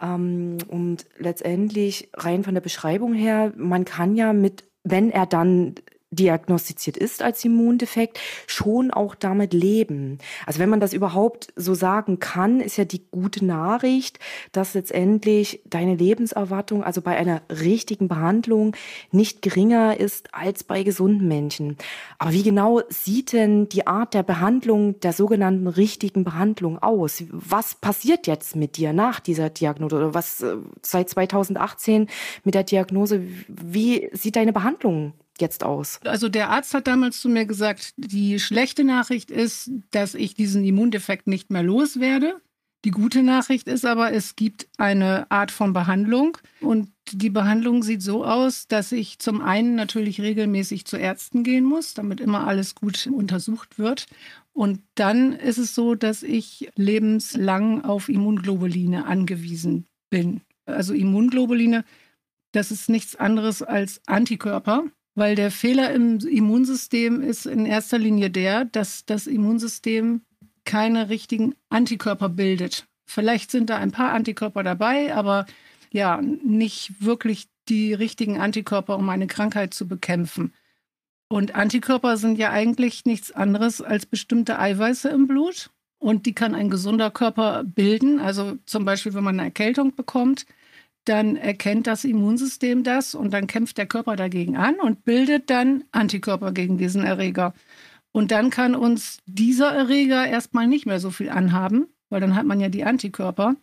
Ähm, 0.00 0.58
und 0.66 1.06
letztendlich 1.18 2.10
rein 2.14 2.42
von 2.42 2.54
der 2.54 2.60
Beschreibung 2.60 3.14
her, 3.14 3.52
man 3.56 3.84
kann 3.84 4.16
ja 4.16 4.32
mit, 4.32 4.64
wenn 4.82 5.10
er 5.10 5.26
dann 5.26 5.76
diagnostiziert 6.12 6.96
ist 6.96 7.22
als 7.22 7.44
Immundefekt, 7.44 8.20
schon 8.46 8.90
auch 8.90 9.14
damit 9.14 9.52
leben. 9.54 10.18
Also 10.46 10.60
wenn 10.60 10.68
man 10.68 10.80
das 10.80 10.92
überhaupt 10.92 11.48
so 11.56 11.74
sagen 11.74 12.20
kann, 12.20 12.60
ist 12.60 12.76
ja 12.76 12.84
die 12.84 13.02
gute 13.10 13.44
Nachricht, 13.44 14.18
dass 14.52 14.74
letztendlich 14.74 15.62
deine 15.64 15.96
Lebenserwartung, 15.96 16.84
also 16.84 17.00
bei 17.00 17.16
einer 17.16 17.42
richtigen 17.48 18.08
Behandlung, 18.08 18.76
nicht 19.10 19.42
geringer 19.42 19.98
ist 19.98 20.34
als 20.34 20.64
bei 20.64 20.82
gesunden 20.82 21.26
Menschen. 21.26 21.76
Aber 22.18 22.32
wie 22.32 22.42
genau 22.42 22.82
sieht 22.88 23.32
denn 23.32 23.68
die 23.68 23.86
Art 23.86 24.14
der 24.14 24.22
Behandlung, 24.22 25.00
der 25.00 25.12
sogenannten 25.12 25.66
richtigen 25.66 26.24
Behandlung 26.24 26.78
aus? 26.78 27.24
Was 27.30 27.74
passiert 27.74 28.26
jetzt 28.26 28.54
mit 28.54 28.76
dir 28.76 28.92
nach 28.92 29.18
dieser 29.18 29.48
Diagnose 29.48 29.96
oder 29.96 30.14
was 30.14 30.42
äh, 30.42 30.56
seit 30.82 31.08
2018 31.08 32.08
mit 32.44 32.54
der 32.54 32.64
Diagnose? 32.64 33.22
Wie 33.48 34.10
sieht 34.12 34.36
deine 34.36 34.52
Behandlung 34.52 35.14
jetzt 35.42 35.62
aus? 35.62 36.00
Also 36.04 36.30
der 36.30 36.48
Arzt 36.48 36.72
hat 36.72 36.86
damals 36.86 37.20
zu 37.20 37.28
mir 37.28 37.44
gesagt, 37.44 37.92
die 37.98 38.40
schlechte 38.40 38.84
Nachricht 38.84 39.30
ist, 39.30 39.70
dass 39.90 40.14
ich 40.14 40.34
diesen 40.34 40.64
Immundefekt 40.64 41.26
nicht 41.26 41.50
mehr 41.50 41.62
loswerde. 41.62 42.40
Die 42.84 42.90
gute 42.90 43.22
Nachricht 43.22 43.68
ist 43.68 43.84
aber, 43.84 44.12
es 44.12 44.34
gibt 44.34 44.66
eine 44.76 45.30
Art 45.30 45.52
von 45.52 45.72
Behandlung 45.72 46.38
und 46.60 46.88
die 47.12 47.30
Behandlung 47.30 47.82
sieht 47.84 48.02
so 48.02 48.24
aus, 48.24 48.66
dass 48.66 48.90
ich 48.90 49.20
zum 49.20 49.40
einen 49.40 49.76
natürlich 49.76 50.20
regelmäßig 50.20 50.84
zu 50.84 50.96
Ärzten 50.96 51.44
gehen 51.44 51.64
muss, 51.64 51.94
damit 51.94 52.20
immer 52.20 52.46
alles 52.46 52.74
gut 52.74 53.06
untersucht 53.06 53.78
wird. 53.78 54.06
Und 54.52 54.80
dann 54.96 55.32
ist 55.32 55.58
es 55.58 55.74
so, 55.74 55.94
dass 55.94 56.24
ich 56.24 56.70
lebenslang 56.74 57.84
auf 57.84 58.08
Immunglobuline 58.08 59.06
angewiesen 59.06 59.86
bin. 60.10 60.40
Also 60.66 60.92
Immunglobuline, 60.92 61.84
das 62.52 62.70
ist 62.72 62.88
nichts 62.88 63.14
anderes 63.14 63.62
als 63.62 64.00
Antikörper, 64.06 64.84
weil 65.14 65.34
der 65.34 65.50
Fehler 65.50 65.92
im 65.92 66.18
Immunsystem 66.18 67.20
ist 67.20 67.46
in 67.46 67.66
erster 67.66 67.98
Linie 67.98 68.30
der, 68.30 68.64
dass 68.64 69.04
das 69.04 69.26
Immunsystem 69.26 70.22
keine 70.64 71.08
richtigen 71.08 71.54
Antikörper 71.68 72.28
bildet. 72.28 72.86
Vielleicht 73.04 73.50
sind 73.50 73.68
da 73.68 73.76
ein 73.76 73.90
paar 73.90 74.12
Antikörper 74.12 74.62
dabei, 74.62 75.14
aber 75.14 75.46
ja, 75.90 76.20
nicht 76.22 77.04
wirklich 77.04 77.48
die 77.68 77.92
richtigen 77.92 78.40
Antikörper, 78.40 78.96
um 78.96 79.08
eine 79.08 79.26
Krankheit 79.26 79.74
zu 79.74 79.86
bekämpfen. 79.86 80.52
Und 81.28 81.54
Antikörper 81.54 82.16
sind 82.16 82.38
ja 82.38 82.50
eigentlich 82.50 83.04
nichts 83.04 83.32
anderes 83.32 83.80
als 83.80 84.06
bestimmte 84.06 84.58
Eiweiße 84.58 85.08
im 85.08 85.26
Blut. 85.26 85.70
Und 85.98 86.26
die 86.26 86.34
kann 86.34 86.54
ein 86.54 86.68
gesunder 86.68 87.10
Körper 87.10 87.64
bilden. 87.64 88.18
Also 88.18 88.58
zum 88.66 88.84
Beispiel, 88.84 89.14
wenn 89.14 89.24
man 89.24 89.38
eine 89.38 89.48
Erkältung 89.48 89.94
bekommt, 89.94 90.46
dann 91.04 91.36
erkennt 91.36 91.86
das 91.86 92.04
Immunsystem 92.04 92.84
das 92.84 93.14
und 93.14 93.32
dann 93.32 93.46
kämpft 93.46 93.78
der 93.78 93.86
Körper 93.86 94.16
dagegen 94.16 94.56
an 94.56 94.76
und 94.76 95.04
bildet 95.04 95.50
dann 95.50 95.84
Antikörper 95.90 96.52
gegen 96.52 96.78
diesen 96.78 97.04
Erreger. 97.04 97.54
Und 98.12 98.30
dann 98.30 98.50
kann 98.50 98.74
uns 98.74 99.18
dieser 99.26 99.72
Erreger 99.72 100.26
erstmal 100.26 100.66
nicht 100.66 100.86
mehr 100.86 101.00
so 101.00 101.10
viel 101.10 101.30
anhaben, 101.30 101.86
weil 102.10 102.20
dann 102.20 102.36
hat 102.36 102.46
man 102.46 102.60
ja 102.60 102.68
die 102.68 102.84
Antikörper. 102.84 103.56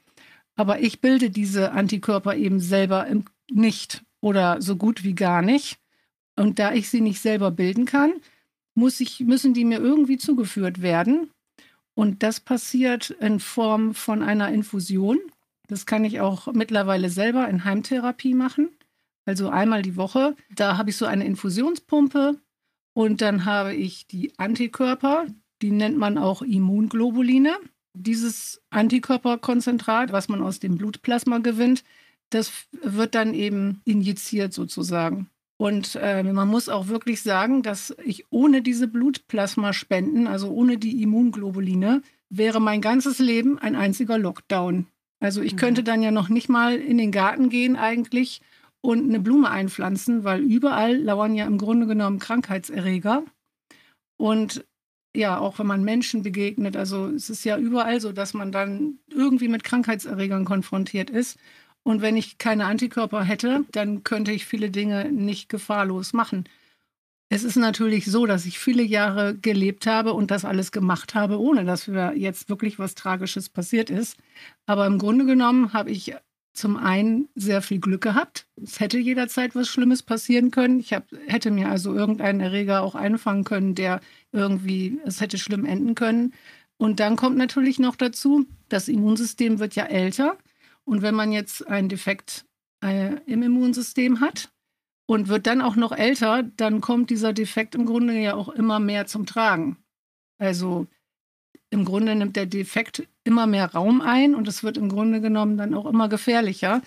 Aber 0.55 0.81
ich 0.81 0.99
bilde 0.99 1.29
diese 1.29 1.71
Antikörper 1.71 2.35
eben 2.35 2.59
selber 2.59 3.07
nicht 3.49 4.03
oder 4.21 4.61
so 4.61 4.75
gut 4.75 5.03
wie 5.03 5.15
gar 5.15 5.41
nicht. 5.41 5.79
Und 6.35 6.59
da 6.59 6.73
ich 6.73 6.89
sie 6.89 7.01
nicht 7.01 7.21
selber 7.21 7.51
bilden 7.51 7.85
kann, 7.85 8.13
muss 8.73 8.99
ich, 8.99 9.19
müssen 9.21 9.53
die 9.53 9.65
mir 9.65 9.79
irgendwie 9.79 10.17
zugeführt 10.17 10.81
werden. 10.81 11.29
Und 11.93 12.23
das 12.23 12.39
passiert 12.39 13.09
in 13.09 13.39
Form 13.39 13.93
von 13.93 14.23
einer 14.23 14.49
Infusion. 14.49 15.19
Das 15.69 15.85
kann 15.85 16.03
ich 16.03 16.19
auch 16.19 16.51
mittlerweile 16.51 17.09
selber 17.09 17.47
in 17.47 17.63
Heimtherapie 17.63 18.33
machen. 18.33 18.69
Also 19.25 19.49
einmal 19.49 19.83
die 19.83 19.95
Woche. 19.95 20.35
Da 20.53 20.77
habe 20.77 20.89
ich 20.89 20.97
so 20.97 21.05
eine 21.05 21.25
Infusionspumpe 21.25 22.39
und 22.93 23.21
dann 23.21 23.45
habe 23.45 23.75
ich 23.75 24.07
die 24.07 24.37
Antikörper, 24.39 25.27
die 25.61 25.71
nennt 25.71 25.97
man 25.97 26.17
auch 26.17 26.41
Immunglobuline. 26.41 27.55
Dieses 27.93 28.61
Antikörperkonzentrat, 28.71 30.11
was 30.11 30.27
man 30.27 30.41
aus 30.41 30.59
dem 30.59 30.77
Blutplasma 30.77 31.37
gewinnt, 31.37 31.83
das 32.31 32.51
wird 32.71 33.13
dann 33.13 33.33
eben 33.33 33.81
injiziert 33.85 34.53
sozusagen. 34.53 35.29
Und 35.57 35.95
äh, 36.01 36.23
man 36.23 36.47
muss 36.47 36.69
auch 36.69 36.87
wirklich 36.87 37.21
sagen, 37.21 37.61
dass 37.63 37.95
ich 38.03 38.25
ohne 38.31 38.61
diese 38.61 38.87
Blutplasmaspenden, 38.87 40.25
also 40.25 40.49
ohne 40.49 40.77
die 40.77 41.03
Immunglobuline, 41.03 42.01
wäre 42.29 42.59
mein 42.59 42.81
ganzes 42.81 43.19
Leben 43.19 43.59
ein 43.59 43.75
einziger 43.75 44.17
Lockdown. 44.17 44.87
Also 45.19 45.41
ich 45.41 45.57
könnte 45.57 45.81
mhm. 45.81 45.85
dann 45.85 46.01
ja 46.01 46.11
noch 46.11 46.29
nicht 46.29 46.49
mal 46.49 46.75
in 46.75 46.97
den 46.97 47.11
Garten 47.11 47.49
gehen 47.49 47.75
eigentlich 47.75 48.41
und 48.81 49.03
eine 49.03 49.19
Blume 49.19 49.49
einpflanzen, 49.49 50.23
weil 50.23 50.41
überall 50.41 50.95
lauern 50.97 51.35
ja 51.35 51.45
im 51.45 51.57
Grunde 51.57 51.87
genommen 51.87 52.19
Krankheitserreger. 52.19 53.23
Und 54.17 54.65
ja, 55.15 55.39
auch 55.39 55.59
wenn 55.59 55.67
man 55.67 55.83
Menschen 55.83 56.23
begegnet, 56.23 56.77
also 56.77 57.07
es 57.07 57.29
ist 57.29 57.43
ja 57.43 57.57
überall 57.57 57.99
so, 57.99 58.11
dass 58.11 58.33
man 58.33 58.51
dann 58.51 58.99
irgendwie 59.09 59.47
mit 59.47 59.63
Krankheitserregern 59.63 60.45
konfrontiert 60.45 61.09
ist. 61.09 61.39
Und 61.83 62.01
wenn 62.01 62.15
ich 62.15 62.37
keine 62.37 62.65
Antikörper 62.65 63.23
hätte, 63.23 63.65
dann 63.71 64.03
könnte 64.03 64.31
ich 64.31 64.45
viele 64.45 64.69
Dinge 64.69 65.11
nicht 65.11 65.49
gefahrlos 65.49 66.13
machen. 66.13 66.45
Es 67.31 67.43
ist 67.43 67.57
natürlich 67.57 68.05
so, 68.05 68.25
dass 68.25 68.47
ich 68.47 68.57
viele 68.57 68.81
Jahre 68.81 69.37
gelebt 69.37 69.85
habe 69.85 70.13
und 70.13 70.31
das 70.31 70.45
alles 70.45 70.71
gemacht 70.71 71.13
habe, 71.13 71.39
ohne 71.39 71.63
dass 71.63 71.87
mir 71.87 72.15
jetzt 72.15 72.49
wirklich 72.49 72.79
was 72.79 72.95
Tragisches 72.95 73.49
passiert 73.49 73.91
ist. 73.91 74.17
Aber 74.65 74.87
im 74.87 74.97
Grunde 74.97 75.25
genommen 75.25 75.71
habe 75.71 75.91
ich 75.91 76.15
zum 76.53 76.75
einen 76.75 77.29
sehr 77.35 77.61
viel 77.61 77.79
Glück 77.79 78.01
gehabt. 78.01 78.47
Es 78.61 78.79
hätte 78.79 78.97
jederzeit 78.97 79.55
was 79.55 79.67
Schlimmes 79.69 80.01
passieren 80.01 80.49
können. 80.49 80.79
Ich 80.79 80.91
hab, 80.91 81.05
hätte 81.27 81.51
mir 81.51 81.69
also 81.69 81.93
irgendeinen 81.93 82.41
Erreger 82.41 82.81
auch 82.81 82.95
einfangen 82.95 83.43
können, 83.43 83.75
der 83.75 84.01
irgendwie, 84.31 84.99
es 85.05 85.21
hätte 85.21 85.37
schlimm 85.37 85.65
enden 85.65 85.93
können. 85.93 86.33
Und 86.77 86.99
dann 86.99 87.15
kommt 87.15 87.37
natürlich 87.37 87.77
noch 87.77 87.95
dazu, 87.95 88.45
das 88.69 88.87
Immunsystem 88.87 89.59
wird 89.59 89.75
ja 89.75 89.85
älter. 89.85 90.37
Und 90.83 91.03
wenn 91.03 91.13
man 91.13 91.31
jetzt 91.31 91.67
einen 91.67 91.89
Defekt 91.89 92.45
äh, 92.83 93.17
im 93.27 93.43
Immunsystem 93.43 94.19
hat, 94.19 94.49
und 95.09 95.27
wird 95.27 95.47
dann 95.47 95.63
auch 95.63 95.75
noch 95.75 95.91
älter, 95.91 96.43
dann 96.43 96.81
kommt 96.81 97.09
dieser 97.09 97.33
Defekt 97.33 97.73
im 97.73 97.87
Grunde 97.87 98.13
ja 98.19 98.35
auch 98.35 98.47
immer 98.47 98.79
mehr 98.79 99.07
zum 99.07 99.25
Tragen. 99.25 99.77
Also 100.37 100.85
im 101.71 101.83
Grunde 101.83 102.13
nimmt 102.13 102.35
der 102.35 102.45
Defekt 102.45 103.07
immer 103.23 103.47
mehr 103.47 103.71
Raum 103.71 104.01
ein 104.01 104.35
und 104.35 104.47
es 104.47 104.63
wird 104.63 104.77
im 104.77 104.87
Grunde 104.87 105.19
genommen 105.19 105.57
dann 105.57 105.73
auch 105.73 105.87
immer 105.87 106.09
gefährlicher. 106.09 106.83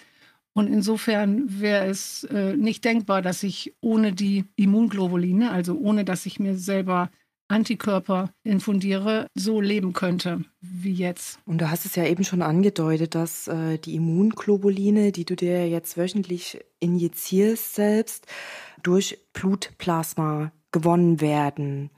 Und 0.53 0.69
insofern 0.69 1.61
wäre 1.61 1.87
es 1.87 2.23
äh, 2.23 2.57
nicht 2.57 2.85
denkbar, 2.85 3.23
dass 3.23 3.43
ich 3.43 3.75
ohne 3.81 4.13
die 4.13 4.45
Immunglobuline, 4.55 5.51
also 5.51 5.77
ohne 5.77 6.05
dass 6.05 6.25
ich 6.25 6.39
mir 6.39 6.57
selber 6.57 7.11
Antikörper 7.53 8.31
infundiere, 8.43 9.27
so 9.35 9.61
leben 9.61 9.93
könnte 9.93 10.45
wie 10.61 10.93
jetzt. 10.93 11.39
Und 11.45 11.61
du 11.61 11.71
hast 11.71 11.85
es 11.85 11.97
ja 11.97 12.05
eben 12.05 12.25
schon 12.25 12.43
angedeutet, 12.43 13.15
dass 13.15 13.49
äh, 13.49 13.79
die 13.79 13.95
Immunglobuline, 13.95 15.13
die 15.13 15.25
du 15.25 15.37
dir 15.37 15.69
jetzt 15.69 15.97
wöchentlich 15.97 16.61
injizierst 16.81 17.75
selbst, 17.75 18.27
durch 18.83 19.19
Blutplasma 19.33 20.53
gewonnen 20.73 21.21
werden. 21.21 21.91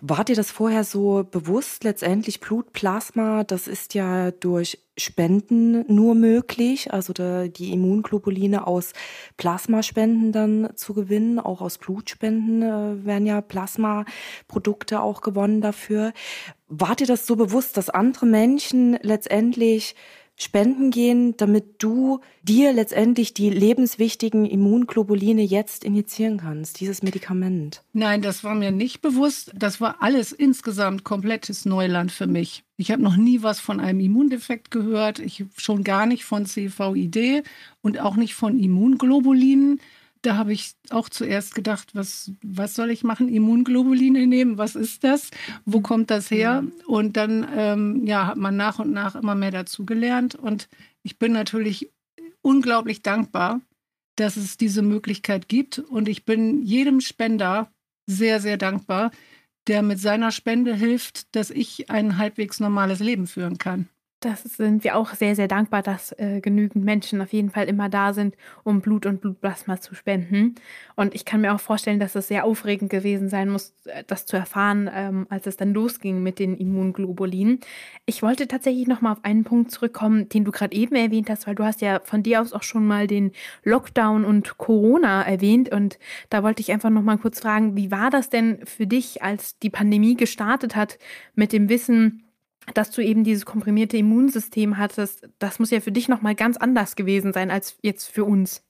War 0.00 0.24
dir 0.24 0.36
das 0.36 0.50
vorher 0.50 0.84
so 0.84 1.26
bewusst? 1.28 1.84
Letztendlich 1.84 2.40
Blutplasma, 2.40 3.44
das 3.44 3.68
ist 3.68 3.94
ja 3.94 4.30
durch 4.30 4.78
Spenden 4.96 5.84
nur 5.92 6.14
möglich, 6.14 6.92
also 6.92 7.12
die 7.12 7.72
Immunglobuline 7.72 8.66
aus 8.66 8.92
Plasmaspenden 9.36 10.32
dann 10.32 10.70
zu 10.76 10.94
gewinnen, 10.94 11.38
auch 11.38 11.60
aus 11.60 11.78
Blutspenden 11.78 12.62
äh, 12.62 13.04
werden 13.04 13.26
ja 13.26 13.40
Plasmaprodukte 13.40 15.00
auch 15.00 15.22
gewonnen 15.22 15.60
dafür. 15.60 16.12
War 16.68 16.96
dir 16.96 17.06
das 17.06 17.26
so 17.26 17.36
bewusst, 17.36 17.76
dass 17.76 17.90
andere 17.90 18.26
Menschen 18.26 18.98
letztendlich 19.02 19.96
spenden 20.40 20.90
gehen, 20.90 21.36
damit 21.36 21.82
du 21.82 22.20
dir 22.42 22.72
letztendlich 22.72 23.34
die 23.34 23.50
lebenswichtigen 23.50 24.46
Immunglobuline 24.46 25.42
jetzt 25.42 25.84
injizieren 25.84 26.38
kannst, 26.38 26.80
dieses 26.80 27.02
Medikament? 27.02 27.82
Nein, 27.92 28.22
das 28.22 28.42
war 28.42 28.54
mir 28.54 28.70
nicht 28.70 29.02
bewusst. 29.02 29.52
Das 29.54 29.80
war 29.80 30.02
alles 30.02 30.32
insgesamt 30.32 31.04
komplettes 31.04 31.66
Neuland 31.66 32.10
für 32.10 32.26
mich. 32.26 32.64
Ich 32.78 32.90
habe 32.90 33.02
noch 33.02 33.16
nie 33.16 33.42
was 33.42 33.60
von 33.60 33.80
einem 33.80 34.00
Immundefekt 34.00 34.70
gehört, 34.70 35.18
ich 35.18 35.44
schon 35.58 35.84
gar 35.84 36.06
nicht 36.06 36.24
von 36.24 36.46
CVID 36.46 37.44
und 37.82 38.00
auch 38.00 38.16
nicht 38.16 38.34
von 38.34 38.58
Immunglobulinen 38.58 39.80
da 40.22 40.36
habe 40.36 40.52
ich 40.52 40.74
auch 40.90 41.08
zuerst 41.08 41.54
gedacht, 41.54 41.94
was, 41.94 42.32
was 42.42 42.74
soll 42.74 42.90
ich 42.90 43.04
machen? 43.04 43.28
Immunglobuline 43.28 44.26
nehmen? 44.26 44.58
Was 44.58 44.74
ist 44.74 45.04
das? 45.04 45.30
Wo 45.64 45.80
kommt 45.80 46.10
das 46.10 46.30
her? 46.30 46.64
Und 46.86 47.16
dann 47.16 47.46
ähm, 47.54 48.06
ja, 48.06 48.26
hat 48.26 48.36
man 48.36 48.56
nach 48.56 48.78
und 48.78 48.92
nach 48.92 49.14
immer 49.14 49.34
mehr 49.34 49.50
dazu 49.50 49.86
gelernt. 49.86 50.34
Und 50.34 50.68
ich 51.02 51.18
bin 51.18 51.32
natürlich 51.32 51.90
unglaublich 52.42 53.02
dankbar, 53.02 53.60
dass 54.16 54.36
es 54.36 54.56
diese 54.56 54.82
Möglichkeit 54.82 55.48
gibt. 55.48 55.78
Und 55.78 56.08
ich 56.08 56.24
bin 56.24 56.62
jedem 56.62 57.00
Spender 57.00 57.70
sehr, 58.06 58.40
sehr 58.40 58.58
dankbar, 58.58 59.12
der 59.66 59.82
mit 59.82 60.00
seiner 60.00 60.32
Spende 60.32 60.74
hilft, 60.74 61.34
dass 61.34 61.50
ich 61.50 61.90
ein 61.90 62.18
halbwegs 62.18 62.60
normales 62.60 63.00
Leben 63.00 63.26
führen 63.26 63.58
kann. 63.58 63.88
Das 64.22 64.42
sind 64.42 64.84
wir 64.84 64.96
auch 64.96 65.14
sehr, 65.14 65.34
sehr 65.34 65.48
dankbar, 65.48 65.82
dass 65.82 66.12
äh, 66.18 66.42
genügend 66.42 66.84
Menschen 66.84 67.22
auf 67.22 67.32
jeden 67.32 67.48
Fall 67.48 67.66
immer 67.68 67.88
da 67.88 68.12
sind, 68.12 68.36
um 68.64 68.82
Blut 68.82 69.06
und 69.06 69.22
Blutplasma 69.22 69.80
zu 69.80 69.94
spenden. 69.94 70.56
Und 70.94 71.14
ich 71.14 71.24
kann 71.24 71.40
mir 71.40 71.54
auch 71.54 71.60
vorstellen, 71.60 71.98
dass 71.98 72.14
es 72.14 72.28
sehr 72.28 72.44
aufregend 72.44 72.90
gewesen 72.90 73.30
sein 73.30 73.48
muss, 73.48 73.72
äh, 73.86 74.04
das 74.06 74.26
zu 74.26 74.36
erfahren, 74.36 74.90
ähm, 74.92 75.26
als 75.30 75.46
es 75.46 75.56
dann 75.56 75.72
losging 75.72 76.22
mit 76.22 76.38
den 76.38 76.54
Immunglobulinen. 76.54 77.60
Ich 78.04 78.22
wollte 78.22 78.46
tatsächlich 78.46 78.86
nochmal 78.86 79.12
auf 79.12 79.24
einen 79.24 79.44
Punkt 79.44 79.70
zurückkommen, 79.70 80.28
den 80.28 80.44
du 80.44 80.50
gerade 80.50 80.76
eben 80.76 80.96
erwähnt 80.96 81.30
hast, 81.30 81.46
weil 81.46 81.54
du 81.54 81.64
hast 81.64 81.80
ja 81.80 82.02
von 82.04 82.22
dir 82.22 82.42
aus 82.42 82.52
auch 82.52 82.62
schon 82.62 82.86
mal 82.86 83.06
den 83.06 83.32
Lockdown 83.64 84.26
und 84.26 84.58
Corona 84.58 85.22
erwähnt. 85.22 85.72
Und 85.72 85.98
da 86.28 86.42
wollte 86.42 86.60
ich 86.60 86.70
einfach 86.72 86.90
nochmal 86.90 87.16
kurz 87.16 87.40
fragen, 87.40 87.74
wie 87.74 87.90
war 87.90 88.10
das 88.10 88.28
denn 88.28 88.66
für 88.66 88.86
dich, 88.86 89.22
als 89.22 89.58
die 89.60 89.70
Pandemie 89.70 90.14
gestartet 90.14 90.76
hat, 90.76 90.98
mit 91.34 91.54
dem 91.54 91.70
Wissen, 91.70 92.24
dass 92.74 92.90
du 92.90 93.02
eben 93.02 93.24
dieses 93.24 93.44
komprimierte 93.44 93.96
Immunsystem 93.96 94.78
hattest, 94.78 95.28
das 95.38 95.58
muss 95.58 95.70
ja 95.70 95.80
für 95.80 95.92
dich 95.92 96.08
nochmal 96.08 96.34
ganz 96.34 96.56
anders 96.56 96.96
gewesen 96.96 97.32
sein 97.32 97.50
als 97.50 97.76
jetzt 97.82 98.06
für 98.06 98.24
uns. 98.24 98.62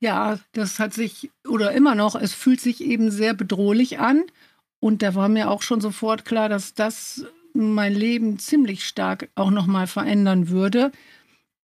Ja, 0.00 0.38
das 0.52 0.78
hat 0.78 0.94
sich 0.94 1.30
oder 1.48 1.72
immer 1.72 1.94
noch, 1.94 2.14
es 2.14 2.34
fühlt 2.34 2.60
sich 2.60 2.82
eben 2.82 3.10
sehr 3.10 3.34
bedrohlich 3.34 3.98
an. 4.00 4.24
Und 4.80 5.02
da 5.02 5.14
war 5.14 5.28
mir 5.28 5.50
auch 5.50 5.62
schon 5.62 5.80
sofort 5.80 6.24
klar, 6.24 6.48
dass 6.48 6.74
das 6.74 7.24
mein 7.54 7.94
Leben 7.94 8.38
ziemlich 8.38 8.84
stark 8.84 9.28
auch 9.36 9.50
nochmal 9.50 9.86
verändern 9.86 10.48
würde. 10.48 10.90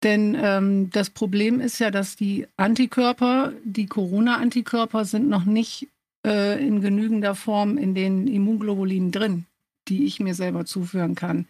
Denn 0.02 0.36
ähm, 0.40 0.90
das 0.90 1.12
Problem 1.12 1.60
ist 1.60 1.80
ja, 1.80 1.92
dass 1.92 2.16
die 2.16 2.48
Antikörper, 2.58 3.54
die 3.64 3.86
Corona-Antikörper, 3.86 5.06
sind 5.06 5.30
noch 5.30 5.46
nicht 5.46 5.88
äh, 6.26 6.66
in 6.66 6.82
genügender 6.82 7.36
Form 7.36 7.78
in 7.78 7.94
den 7.94 8.28
Immunglobulinen 8.28 9.12
drin 9.12 9.46
die 9.88 10.06
ich 10.06 10.20
mir 10.20 10.36
selber 10.36 10.66
zuführen 10.66 11.16
kann. 11.16 11.48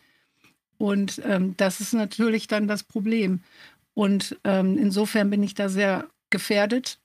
Und 0.77 1.21
ähm, 1.25 1.55
das 1.57 1.79
ist 1.79 1.93
natürlich 1.93 2.47
dann 2.47 2.67
das 2.67 2.83
Problem. 2.83 3.41
Und 3.93 4.37
ähm, 4.43 4.77
insofern 4.77 5.29
bin 5.29 5.43
ich 5.43 5.53
da 5.53 5.69
sehr 5.69 6.07
gefährdet. 6.29 6.99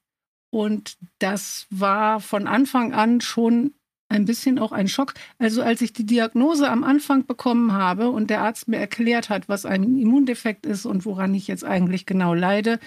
Und 0.51 0.97
das 1.19 1.67
war 1.71 2.21
von 2.21 2.47
Anfang 2.47 2.95
an 2.95 3.21
schon 3.21 3.75
ein 4.09 4.25
bisschen 4.25 4.59
auch 4.59 4.73
ein 4.73 4.89
Schock. 4.89 5.15
Also 5.39 5.63
als 5.63 5.83
ich 5.83 5.93
die 5.93 6.07
Diagnose 6.07 6.69
am 6.71 6.83
Anfang 6.83 7.27
bekommen 7.27 7.73
habe 7.73 8.11
und 8.11 8.31
der 8.31 8.41
Arzt 8.41 8.69
mir 8.69 8.79
erklärt 8.79 9.29
hat, 9.29 9.49
was 9.49 9.67
ein 9.67 9.99
Immundefekt 9.99 10.65
ist 10.65 10.87
und 10.87 11.05
woran 11.05 11.35
ich 11.35 11.47
jetzt 11.47 11.65
eigentlich 11.65 12.07
genau 12.07 12.33
leide, 12.33 12.81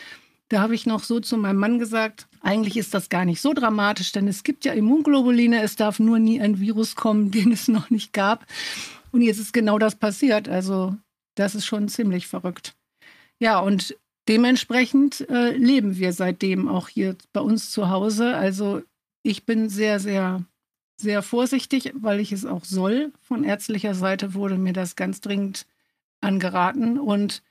da 0.50 0.60
habe 0.62 0.76
ich 0.76 0.86
noch 0.86 1.04
so 1.04 1.20
zu 1.20 1.38
meinem 1.38 1.60
Mann 1.60 1.80
gesagt, 1.80 2.28
eigentlich 2.42 2.76
ist 2.76 2.94
das 2.94 3.10
gar 3.10 3.24
nicht 3.24 3.40
so 3.40 3.54
dramatisch, 3.54 4.12
denn 4.12 4.28
es 4.28 4.44
gibt 4.44 4.66
ja 4.66 4.74
Immunglobuline, 4.74 5.62
es 5.62 5.76
darf 5.76 6.00
nur 6.00 6.20
nie 6.20 6.42
ein 6.42 6.60
Virus 6.60 6.96
kommen, 6.96 7.32
den 7.32 7.52
es 7.52 7.68
noch 7.68 7.90
nicht 7.90 8.14
gab. 8.14 8.46
Und 9.12 9.22
jetzt 9.22 9.40
ist 9.40 9.54
genau 9.54 9.78
das 9.78 9.96
passiert. 9.96 10.48
Also 10.48 10.96
das 11.36 11.56
ist 11.56 11.66
schon 11.66 11.90
ziemlich 11.90 12.28
verrückt. 12.28 12.76
Ja, 13.40 13.60
und 13.60 13.98
dementsprechend 14.28 15.28
äh, 15.30 15.52
leben 15.52 15.98
wir 15.98 16.14
seitdem 16.14 16.68
auch 16.68 16.88
hier 16.88 17.16
bei 17.34 17.42
uns 17.42 17.72
zu 17.72 17.90
Hause. 17.90 18.36
Also 18.36 18.82
ich 19.24 19.46
bin 19.46 19.70
sehr, 19.70 20.00
sehr, 20.00 20.44
sehr 20.98 21.22
vorsichtig, 21.22 21.92
weil 21.96 22.20
ich 22.20 22.32
es 22.32 22.46
auch 22.46 22.64
soll. 22.64 23.12
Von 23.22 23.44
ärztlicher 23.44 23.96
Seite 23.96 24.34
wurde 24.34 24.58
mir 24.58 24.74
das 24.74 24.96
ganz 24.96 25.22
dringend 25.22 25.66
angeraten. 26.22 27.00
Und 27.00 27.42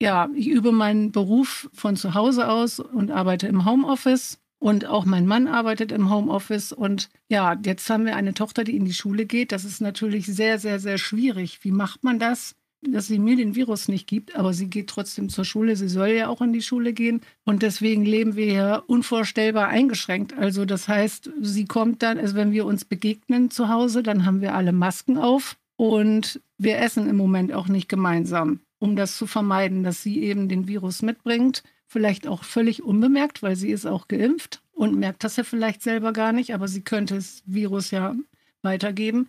ja, 0.00 0.28
ich 0.34 0.48
übe 0.48 0.72
meinen 0.72 1.12
Beruf 1.12 1.68
von 1.72 1.96
zu 1.96 2.14
Hause 2.14 2.48
aus 2.48 2.80
und 2.80 3.10
arbeite 3.10 3.46
im 3.46 3.64
Homeoffice. 3.64 4.39
Und 4.60 4.86
auch 4.86 5.04
mein 5.06 5.26
Mann 5.26 5.48
arbeitet 5.48 5.90
im 5.90 6.10
Homeoffice. 6.10 6.72
Und 6.72 7.08
ja, 7.28 7.58
jetzt 7.64 7.90
haben 7.90 8.04
wir 8.04 8.14
eine 8.14 8.34
Tochter, 8.34 8.62
die 8.62 8.76
in 8.76 8.84
die 8.84 8.94
Schule 8.94 9.26
geht. 9.26 9.52
Das 9.52 9.64
ist 9.64 9.80
natürlich 9.80 10.26
sehr, 10.26 10.58
sehr, 10.58 10.78
sehr 10.78 10.98
schwierig. 10.98 11.60
Wie 11.62 11.72
macht 11.72 12.04
man 12.04 12.18
das? 12.18 12.54
dass 12.82 13.08
sie 13.08 13.18
mir 13.18 13.36
den 13.36 13.54
Virus 13.56 13.88
nicht 13.88 14.06
gibt, 14.06 14.34
aber 14.36 14.54
sie 14.54 14.70
geht 14.70 14.86
trotzdem 14.88 15.28
zur 15.28 15.44
Schule. 15.44 15.76
Sie 15.76 15.90
soll 15.90 16.08
ja 16.08 16.28
auch 16.28 16.40
in 16.40 16.54
die 16.54 16.62
Schule 16.62 16.94
gehen. 16.94 17.20
Und 17.44 17.62
deswegen 17.62 18.06
leben 18.06 18.36
wir 18.36 18.46
hier 18.46 18.84
unvorstellbar 18.86 19.68
eingeschränkt. 19.68 20.32
Also 20.32 20.64
das 20.64 20.88
heißt, 20.88 21.30
sie 21.42 21.66
kommt 21.66 22.02
dann, 22.02 22.16
also 22.16 22.36
wenn 22.36 22.52
wir 22.52 22.64
uns 22.64 22.86
begegnen 22.86 23.50
zu 23.50 23.68
Hause, 23.68 24.02
dann 24.02 24.24
haben 24.24 24.40
wir 24.40 24.54
alle 24.54 24.72
Masken 24.72 25.18
auf 25.18 25.58
und 25.76 26.40
wir 26.56 26.78
essen 26.78 27.06
im 27.06 27.18
Moment 27.18 27.52
auch 27.52 27.68
nicht 27.68 27.90
gemeinsam 27.90 28.60
um 28.80 28.96
das 28.96 29.16
zu 29.16 29.26
vermeiden, 29.26 29.84
dass 29.84 30.02
sie 30.02 30.20
eben 30.20 30.48
den 30.48 30.66
Virus 30.66 31.02
mitbringt. 31.02 31.62
Vielleicht 31.92 32.28
auch 32.28 32.44
völlig 32.44 32.84
unbemerkt, 32.84 33.42
weil 33.42 33.56
sie 33.56 33.72
ist 33.72 33.84
auch 33.84 34.06
geimpft 34.06 34.62
und 34.70 34.94
merkt 34.96 35.24
das 35.24 35.34
ja 35.34 35.42
vielleicht 35.42 35.82
selber 35.82 36.12
gar 36.12 36.30
nicht, 36.30 36.54
aber 36.54 36.68
sie 36.68 36.82
könnte 36.82 37.16
das 37.16 37.42
Virus 37.46 37.90
ja 37.90 38.14
weitergeben. 38.62 39.28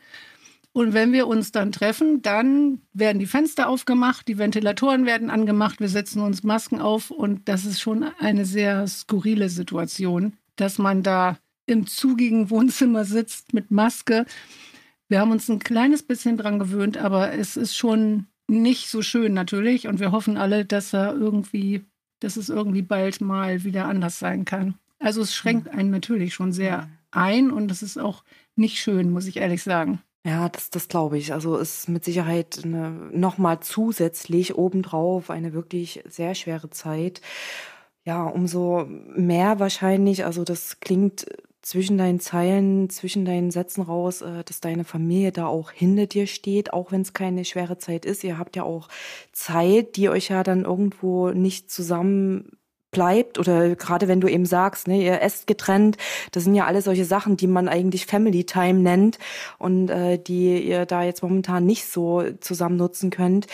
Und 0.71 0.93
wenn 0.93 1.11
wir 1.11 1.25
uns 1.25 1.51
dann 1.51 1.71
treffen, 1.71 2.21
dann 2.21 2.83
werden 2.93 3.17
die 3.17 3.25
Fenster 3.25 3.67
aufgemacht, 3.67 4.27
die 4.27 4.37
Ventilatoren 4.37 5.07
werden 5.07 5.31
angemacht, 5.31 5.79
wir 5.79 5.89
setzen 5.89 6.21
uns 6.21 6.43
Masken 6.43 6.79
auf 6.79 7.09
und 7.09 7.49
das 7.49 7.65
ist 7.65 7.81
schon 7.81 8.03
eine 8.19 8.45
sehr 8.45 8.85
skurrile 8.85 9.49
Situation, 9.49 10.33
dass 10.55 10.77
man 10.77 11.01
da 11.01 11.39
im 11.65 11.87
zugigen 11.87 12.51
Wohnzimmer 12.51 13.05
sitzt 13.05 13.55
mit 13.55 13.71
Maske. 13.71 14.27
Wir 15.07 15.19
haben 15.19 15.31
uns 15.31 15.49
ein 15.49 15.57
kleines 15.57 16.03
bisschen 16.03 16.37
dran 16.37 16.59
gewöhnt, 16.59 16.99
aber 16.99 17.33
es 17.33 17.57
ist 17.57 17.75
schon 17.75 18.27
nicht 18.47 18.87
so 18.87 19.01
schön 19.01 19.33
natürlich. 19.33 19.87
Und 19.87 19.99
wir 19.99 20.11
hoffen 20.11 20.37
alle, 20.37 20.63
dass 20.63 20.93
er 20.93 21.15
irgendwie, 21.15 21.81
dass 22.21 22.37
es 22.37 22.49
irgendwie 22.49 22.81
bald 22.81 23.19
mal 23.19 23.63
wieder 23.63 23.85
anders 23.85 24.17
sein 24.19 24.45
kann. 24.45 24.75
Also 24.99 25.21
es 25.21 25.35
schränkt 25.35 25.67
einen 25.67 25.91
natürlich 25.91 26.33
schon 26.33 26.53
sehr 26.53 26.89
ein 27.11 27.51
und 27.51 27.69
es 27.71 27.81
ist 27.81 27.97
auch 27.97 28.23
nicht 28.55 28.77
schön, 28.77 29.11
muss 29.11 29.27
ich 29.27 29.37
ehrlich 29.37 29.63
sagen. 29.63 30.01
Ja, 30.23 30.49
das, 30.49 30.69
das 30.69 30.87
glaube 30.87 31.17
ich. 31.17 31.33
Also 31.33 31.57
ist 31.57 31.89
mit 31.89 32.05
Sicherheit 32.05 32.61
nochmal 32.63 33.59
zusätzlich 33.59 34.55
obendrauf 34.55 35.29
eine 35.31 35.53
wirklich 35.53 36.03
sehr 36.07 36.35
schwere 36.35 36.69
Zeit. 36.69 37.21
Ja, 38.05 38.23
umso 38.23 38.85
mehr 39.15 39.59
wahrscheinlich, 39.59 40.25
also 40.25 40.43
das 40.43 40.79
klingt 40.79 41.25
zwischen 41.61 41.97
deinen 41.97 42.19
Zeilen, 42.19 42.89
zwischen 42.89 43.25
deinen 43.25 43.51
Sätzen 43.51 43.81
raus, 43.81 44.21
äh, 44.21 44.43
dass 44.43 44.61
deine 44.61 44.83
Familie 44.83 45.31
da 45.31 45.47
auch 45.47 45.71
hinter 45.71 46.07
dir 46.07 46.27
steht, 46.27 46.73
auch 46.73 46.91
wenn 46.91 47.01
es 47.01 47.13
keine 47.13 47.45
schwere 47.45 47.77
Zeit 47.77 48.05
ist. 48.05 48.23
Ihr 48.23 48.37
habt 48.37 48.55
ja 48.55 48.63
auch 48.63 48.89
Zeit, 49.31 49.95
die 49.95 50.09
euch 50.09 50.29
ja 50.29 50.43
dann 50.43 50.65
irgendwo 50.65 51.29
nicht 51.29 51.69
zusammen 51.69 52.57
bleibt 52.91 53.39
oder 53.39 53.75
gerade 53.75 54.07
wenn 54.07 54.21
du 54.21 54.27
eben 54.27 54.45
sagst, 54.45 54.87
ne, 54.87 55.01
ihr 55.01 55.21
esst 55.21 55.47
getrennt, 55.47 55.97
das 56.31 56.43
sind 56.43 56.55
ja 56.55 56.65
alle 56.65 56.81
solche 56.81 57.05
Sachen, 57.05 57.37
die 57.37 57.47
man 57.47 57.67
eigentlich 57.67 58.05
Family 58.05 58.43
Time 58.43 58.79
nennt 58.79 59.17
und 59.57 59.89
äh, 59.89 60.17
die 60.19 60.61
ihr 60.61 60.85
da 60.85 61.03
jetzt 61.03 61.23
momentan 61.23 61.65
nicht 61.65 61.85
so 61.85 62.23
zusammen 62.41 62.75
nutzen 62.75 63.09
könnt. 63.09 63.47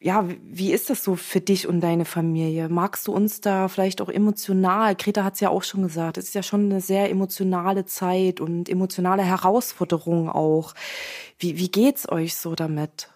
Ja, 0.00 0.26
wie 0.42 0.72
ist 0.72 0.88
das 0.88 1.02
so 1.02 1.16
für 1.16 1.40
dich 1.40 1.66
und 1.66 1.80
deine 1.80 2.04
Familie? 2.04 2.68
Magst 2.68 3.08
du 3.08 3.12
uns 3.12 3.40
da 3.40 3.68
vielleicht 3.68 4.00
auch 4.00 4.08
emotional? 4.08 4.94
Greta 4.94 5.24
hat 5.24 5.34
es 5.34 5.40
ja 5.40 5.50
auch 5.50 5.64
schon 5.64 5.82
gesagt, 5.82 6.16
es 6.16 6.26
ist 6.26 6.34
ja 6.34 6.42
schon 6.42 6.66
eine 6.66 6.80
sehr 6.80 7.10
emotionale 7.10 7.84
Zeit 7.86 8.40
und 8.40 8.68
emotionale 8.68 9.24
Herausforderung 9.24 10.28
auch. 10.28 10.74
Wie, 11.38 11.58
wie 11.58 11.70
geht's 11.70 12.08
euch 12.10 12.36
so 12.36 12.54
damit? 12.54 13.10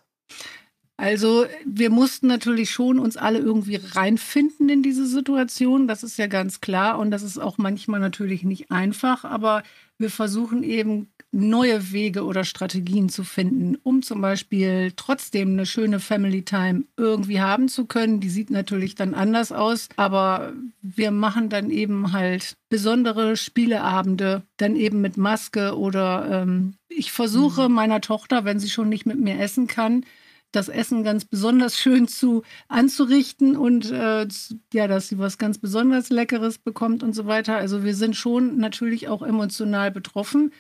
Also 1.01 1.47
wir 1.65 1.89
mussten 1.89 2.27
natürlich 2.27 2.71
schon 2.71 2.99
uns 2.99 3.17
alle 3.17 3.39
irgendwie 3.39 3.77
reinfinden 3.77 4.69
in 4.69 4.83
diese 4.83 5.07
Situation. 5.07 5.89
Das 5.89 6.03
ist 6.03 6.19
ja 6.19 6.27
ganz 6.27 6.61
klar. 6.61 6.99
Und 6.99 7.11
das 7.11 7.23
ist 7.23 7.39
auch 7.39 7.57
manchmal 7.57 8.01
natürlich 8.01 8.45
nicht 8.45 8.71
einfach. 8.71 9.25
Aber 9.25 9.63
wir 9.97 10.11
versuchen 10.11 10.63
eben 10.63 11.09
neue 11.33 11.93
Wege 11.93 12.25
oder 12.25 12.45
Strategien 12.45 13.09
zu 13.09 13.25
finden, 13.25 13.79
um 13.83 14.03
zum 14.03 14.21
Beispiel 14.21 14.93
trotzdem 14.95 15.53
eine 15.53 15.65
schöne 15.65 16.01
Family 16.01 16.43
Time 16.43 16.85
irgendwie 16.99 17.41
haben 17.41 17.69
zu 17.69 17.87
können. 17.87 18.21
Die 18.21 18.29
sieht 18.29 18.51
natürlich 18.51 18.95
dann 18.95 19.15
anders 19.15 19.53
aus, 19.53 19.89
aber 19.97 20.53
wir 20.83 21.13
machen 21.13 21.49
dann 21.49 21.71
eben 21.71 22.13
halt 22.13 22.57
besondere 22.69 23.39
Spieleabende, 23.39 24.43
dann 24.59 24.77
eben 24.77 25.01
mit 25.01 25.17
Maske 25.17 25.79
oder 25.79 26.43
ähm, 26.43 26.75
ich 26.89 27.11
versuche 27.13 27.71
mhm. 27.71 27.75
meiner 27.75 28.01
Tochter, 28.03 28.45
wenn 28.45 28.61
sie 28.61 28.69
schon 28.69 28.91
nicht 28.91 29.07
mit 29.07 29.19
mir 29.19 29.41
essen 29.41 29.67
kann, 29.67 30.05
das 30.53 30.69
Essen 30.69 31.05
ganz 31.05 31.25
besonders 31.25 31.79
schön 31.79 32.09
zu 32.09 32.43
anzurichten 32.69 33.57
und 33.57 33.91
äh, 33.91 34.27
ja, 34.73 34.89
dass 34.89 35.09
sie 35.09 35.19
was 35.19 35.39
ganz 35.39 35.59
besonders 35.59 36.11
Leckeres 36.11 36.59
bekommt 36.59 37.03
und 37.03 37.15
so 37.15 37.27
weiter. 37.27 37.57
Also 37.57 37.85
wir 37.85 37.95
sind 37.95 38.17
schon 38.17 38.57
natürlich 38.57 39.09
auch 39.09 39.23
emotional 39.23 39.91
betroffen 39.91 40.53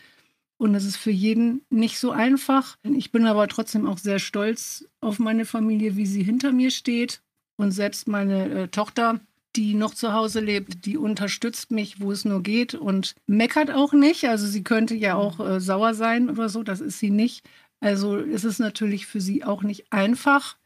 und 0.59 0.75
es 0.75 0.85
ist 0.85 0.97
für 0.97 1.11
jeden 1.11 1.63
nicht 1.71 1.99
so 1.99 2.11
einfach. 2.11 2.77
Ich 2.83 3.13
bin 3.13 3.27
aber 3.27 3.49
trotzdem 3.49 3.87
auch 3.87 3.99
sehr 3.99 4.19
stolz 4.19 4.85
auf 5.01 5.19
meine 5.19 5.45
Familie, 5.45 5.97
wie 5.97 6.07
sie 6.07 6.23
hinter 6.23 6.53
mir 6.53 6.71
steht 6.71 7.23
und 7.57 7.73
selbst 7.73 8.09
meine 8.09 8.49
äh, 8.51 8.69
Tochter 8.69 9.21
die 9.57 9.75
noch 9.75 9.95
zu 9.95 10.13
Hause 10.13 10.41
lebt, 10.41 10.87
die 10.87 10.97
unterstützt 10.97 11.71
mich, 11.71 12.01
wo 12.01 12.13
es 12.13 12.25
nur 12.25 12.43
geht 12.43 12.75
und 12.75 13.15
meckert 13.27 13.71
auch 13.71 13.93
nicht. 13.93 14.29
Also 14.29 14.47
sie 14.47 14.63
könnte 14.63 14.95
ja 14.95 15.15
auch 15.17 15.41
äh, 15.41 15.61
sauer 15.61 15.95
sein 15.95 16.31
oder 16.31 16.49
so, 16.49 16.63
das 16.63 16.81
ist 16.81 16.99
sie 16.99 17.11
nicht. 17.11 17.45
Also 17.81 18.17
ist 18.17 18.45
es 18.45 18.59
natürlich 18.59 19.07
für 19.07 19.21
sie 19.21 19.45
auch 19.45 19.63
nicht 19.63 19.93
einfach. 19.93 20.57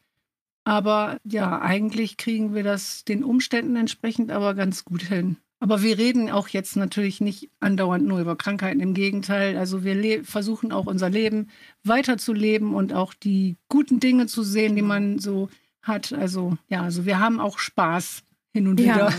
Aber 0.65 1.19
ja, 1.25 1.61
eigentlich 1.61 2.17
kriegen 2.17 2.55
wir 2.55 2.63
das 2.63 3.05
den 3.05 3.23
Umständen 3.23 3.77
entsprechend 3.77 4.31
aber 4.31 4.55
ganz 4.55 4.85
gut 4.85 5.03
hin. 5.03 5.37
Aber 5.61 5.83
wir 5.83 5.97
reden 5.97 6.31
auch 6.31 6.49
jetzt 6.49 6.77
natürlich 6.77 7.21
nicht 7.21 7.51
andauernd 7.61 8.05
nur 8.05 8.21
über 8.21 8.37
Krankheiten. 8.37 8.81
Im 8.81 8.93
Gegenteil, 8.93 9.57
also 9.57 9.85
wir 9.85 10.25
versuchen 10.25 10.73
auch 10.73 10.87
unser 10.87 11.09
Leben 11.09 11.49
weiterzuleben 11.85 12.75
und 12.75 12.93
auch 12.93 13.15
die 13.15 13.57
guten 13.69 14.01
Dinge 14.01 14.27
zu 14.27 14.43
sehen, 14.43 14.77
die 14.77 14.83
man 14.83 15.19
so 15.19 15.49
hat. 15.81 16.13
Also 16.13 16.59
ja, 16.69 16.83
also 16.83 17.07
wir 17.07 17.19
haben 17.19 17.41
auch 17.41 17.59
Spaß 17.59 18.25
hin 18.55 18.69
und 18.69 18.79
wieder. 18.79 19.11
Ja, 19.11 19.13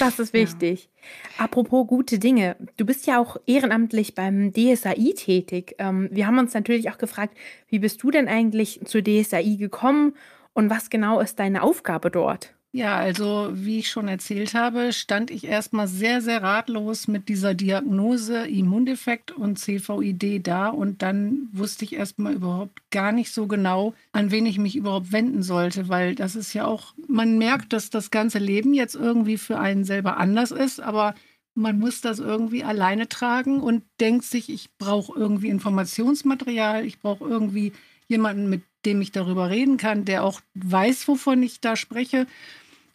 das 0.00 0.18
ist 0.18 0.32
wichtig. 0.34 0.90
Ja. 1.38 1.44
Apropos 1.44 1.86
gute 1.86 2.18
Dinge, 2.18 2.56
du 2.76 2.84
bist 2.84 3.06
ja 3.06 3.20
auch 3.20 3.36
ehrenamtlich 3.46 4.16
beim 4.16 4.52
DSAI 4.52 5.14
tätig. 5.16 5.76
Ähm, 5.78 6.08
wir 6.10 6.26
haben 6.26 6.38
uns 6.38 6.54
natürlich 6.54 6.90
auch 6.90 6.98
gefragt, 6.98 7.36
wie 7.68 7.78
bist 7.78 8.02
du 8.02 8.10
denn 8.10 8.26
eigentlich 8.26 8.80
zur 8.84 9.02
DSAI 9.02 9.54
gekommen 9.54 10.14
und 10.54 10.70
was 10.70 10.90
genau 10.90 11.20
ist 11.20 11.38
deine 11.38 11.62
Aufgabe 11.62 12.10
dort? 12.10 12.57
Ja, 12.70 12.96
also 12.96 13.48
wie 13.54 13.78
ich 13.78 13.88
schon 13.90 14.08
erzählt 14.08 14.52
habe, 14.52 14.92
stand 14.92 15.30
ich 15.30 15.44
erstmal 15.44 15.88
sehr, 15.88 16.20
sehr 16.20 16.42
ratlos 16.42 17.08
mit 17.08 17.30
dieser 17.30 17.54
Diagnose 17.54 18.46
Immundefekt 18.46 19.30
und 19.30 19.58
CVID 19.58 20.46
da 20.46 20.68
und 20.68 21.00
dann 21.00 21.48
wusste 21.52 21.86
ich 21.86 21.94
erstmal 21.94 22.34
überhaupt 22.34 22.82
gar 22.90 23.10
nicht 23.10 23.32
so 23.32 23.46
genau, 23.46 23.94
an 24.12 24.30
wen 24.30 24.44
ich 24.44 24.58
mich 24.58 24.76
überhaupt 24.76 25.12
wenden 25.12 25.42
sollte, 25.42 25.88
weil 25.88 26.14
das 26.14 26.36
ist 26.36 26.52
ja 26.52 26.66
auch, 26.66 26.92
man 27.08 27.38
merkt, 27.38 27.72
dass 27.72 27.88
das 27.88 28.10
ganze 28.10 28.38
Leben 28.38 28.74
jetzt 28.74 28.94
irgendwie 28.94 29.38
für 29.38 29.58
einen 29.58 29.84
selber 29.84 30.18
anders 30.18 30.50
ist, 30.50 30.78
aber 30.78 31.14
man 31.54 31.78
muss 31.78 32.02
das 32.02 32.18
irgendwie 32.18 32.64
alleine 32.64 33.08
tragen 33.08 33.60
und 33.60 33.82
denkt 33.98 34.24
sich, 34.26 34.50
ich 34.50 34.68
brauche 34.76 35.18
irgendwie 35.18 35.48
Informationsmaterial, 35.48 36.84
ich 36.84 37.00
brauche 37.00 37.24
irgendwie 37.24 37.72
jemanden, 38.08 38.50
mit 38.50 38.62
dem 38.84 39.00
ich 39.00 39.12
darüber 39.12 39.50
reden 39.50 39.76
kann, 39.76 40.04
der 40.04 40.24
auch 40.24 40.40
weiß, 40.54 41.08
wovon 41.08 41.42
ich 41.42 41.60
da 41.60 41.76
spreche. 41.76 42.26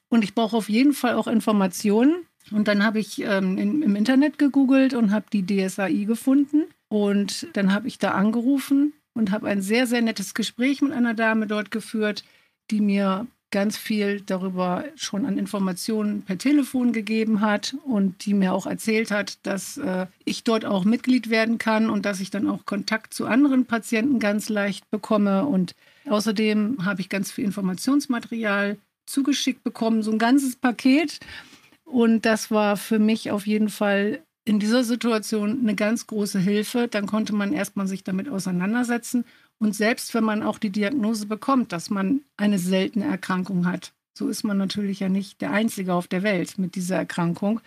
Und 0.10 0.24
ich 0.24 0.34
brauche 0.34 0.56
auf 0.56 0.70
jeden 0.70 0.94
Fall 0.94 1.16
auch 1.16 1.28
Informationen. 1.28 2.26
Und 2.52 2.68
dann 2.68 2.84
habe 2.84 3.00
ich 3.00 3.22
ähm, 3.22 3.58
in, 3.58 3.82
im 3.82 3.96
Internet 3.96 4.38
gegoogelt 4.38 4.94
und 4.94 5.12
habe 5.12 5.26
die 5.32 5.46
DSAI 5.46 6.06
gefunden. 6.06 6.64
Und 6.90 7.48
dann 7.54 7.74
habe 7.74 7.88
ich 7.88 7.98
da 8.00 8.12
angerufen 8.12 8.94
und 9.14 9.32
habe 9.32 9.48
ein 9.48 9.62
sehr, 9.62 9.88
sehr 9.88 10.02
nettes 10.02 10.34
Gespräch 10.34 10.82
mit 10.82 10.92
einer 10.92 11.14
Dame 11.14 11.48
dort 11.48 11.72
geführt, 11.72 12.24
die 12.70 12.82
mir 12.82 13.28
ganz 13.54 13.78
viel 13.78 14.20
darüber 14.20 14.84
schon 14.96 15.26
an 15.26 15.38
Informationen 15.38 16.24
per 16.24 16.38
Telefon 16.38 16.92
gegeben 16.92 17.40
hat 17.40 17.76
und 17.86 18.26
die 18.26 18.34
mir 18.34 18.52
auch 18.52 18.66
erzählt 18.66 19.12
hat, 19.12 19.38
dass 19.44 19.78
äh, 19.78 20.08
ich 20.26 20.44
dort 20.44 20.66
auch 20.66 20.84
Mitglied 20.84 21.30
werden 21.30 21.60
kann 21.60 21.90
und 21.90 22.06
dass 22.06 22.20
ich 22.20 22.32
dann 22.32 22.50
auch 22.50 22.66
Kontakt 22.66 23.14
zu 23.14 23.28
anderen 23.28 23.66
Patienten 23.66 24.20
ganz 24.20 24.50
leicht 24.50 24.90
bekomme. 24.90 25.46
Und 25.46 25.76
außerdem 26.10 26.84
habe 26.84 27.00
ich 27.00 27.10
ganz 27.10 27.32
viel 27.32 27.46
Informationsmaterial 27.46 28.78
zugeschickt 29.06 29.64
bekommen, 29.64 30.02
so 30.02 30.12
ein 30.12 30.20
ganzes 30.20 30.56
Paket. 30.56 31.20
Und 31.86 32.26
das 32.26 32.50
war 32.50 32.76
für 32.76 33.00
mich 33.00 33.30
auf 33.30 33.46
jeden 33.46 33.70
Fall 33.70 34.22
in 34.46 34.60
dieser 34.60 34.84
Situation 34.84 35.60
eine 35.62 35.76
ganz 35.76 36.08
große 36.08 36.40
Hilfe. 36.40 36.88
Dann 36.88 37.06
konnte 37.06 37.34
man 37.34 37.54
erstmal 37.54 37.88
sich 37.88 38.04
damit 38.04 38.28
auseinandersetzen 38.28 39.26
und 39.64 39.74
selbst 39.74 40.14
wenn 40.14 40.26
man 40.26 40.44
auch 40.44 40.60
die 40.60 40.72
Diagnose 40.72 41.26
bekommt, 41.26 41.72
dass 41.72 41.90
man 41.90 42.20
eine 42.36 42.60
seltene 42.60 43.06
Erkrankung 43.06 43.66
hat, 43.66 43.94
so 44.14 44.28
ist 44.28 44.44
man 44.44 44.58
natürlich 44.58 45.00
ja 45.00 45.08
nicht 45.08 45.40
der 45.40 45.52
Einzige 45.52 45.94
auf 45.94 46.06
der 46.06 46.22
Welt 46.22 46.58
mit 46.58 46.76
dieser 46.76 46.98
Erkrankung. 46.98 47.62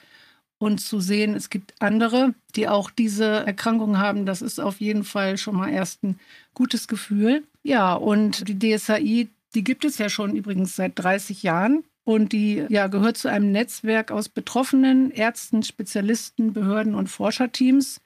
Und 0.58 0.80
zu 0.82 1.00
sehen, 1.00 1.34
es 1.34 1.48
gibt 1.48 1.72
andere, 1.78 2.34
die 2.54 2.68
auch 2.68 2.90
diese 2.90 3.24
Erkrankung 3.24 3.96
haben, 3.96 4.26
das 4.26 4.42
ist 4.42 4.60
auf 4.60 4.78
jeden 4.78 5.04
Fall 5.04 5.38
schon 5.38 5.56
mal 5.56 5.70
erst 5.70 6.04
ein 6.04 6.20
gutes 6.52 6.86
Gefühl. 6.86 7.44
Ja, 7.62 7.94
und 7.94 8.46
die 8.46 8.58
DSAI, 8.58 9.28
die 9.54 9.64
gibt 9.64 9.86
es 9.86 9.96
ja 9.96 10.10
schon 10.10 10.36
übrigens 10.36 10.76
seit 10.76 10.98
30 10.98 11.42
Jahren. 11.42 11.82
Und 12.04 12.32
die 12.32 12.64
ja, 12.68 12.88
gehört 12.88 13.16
zu 13.16 13.28
einem 13.28 13.52
Netzwerk 13.52 14.12
aus 14.12 14.28
Betroffenen, 14.28 15.10
Ärzten, 15.12 15.62
Spezialisten, 15.62 16.52
Behörden 16.52 16.94
und 16.94 17.08
Forscherteams. 17.08 18.02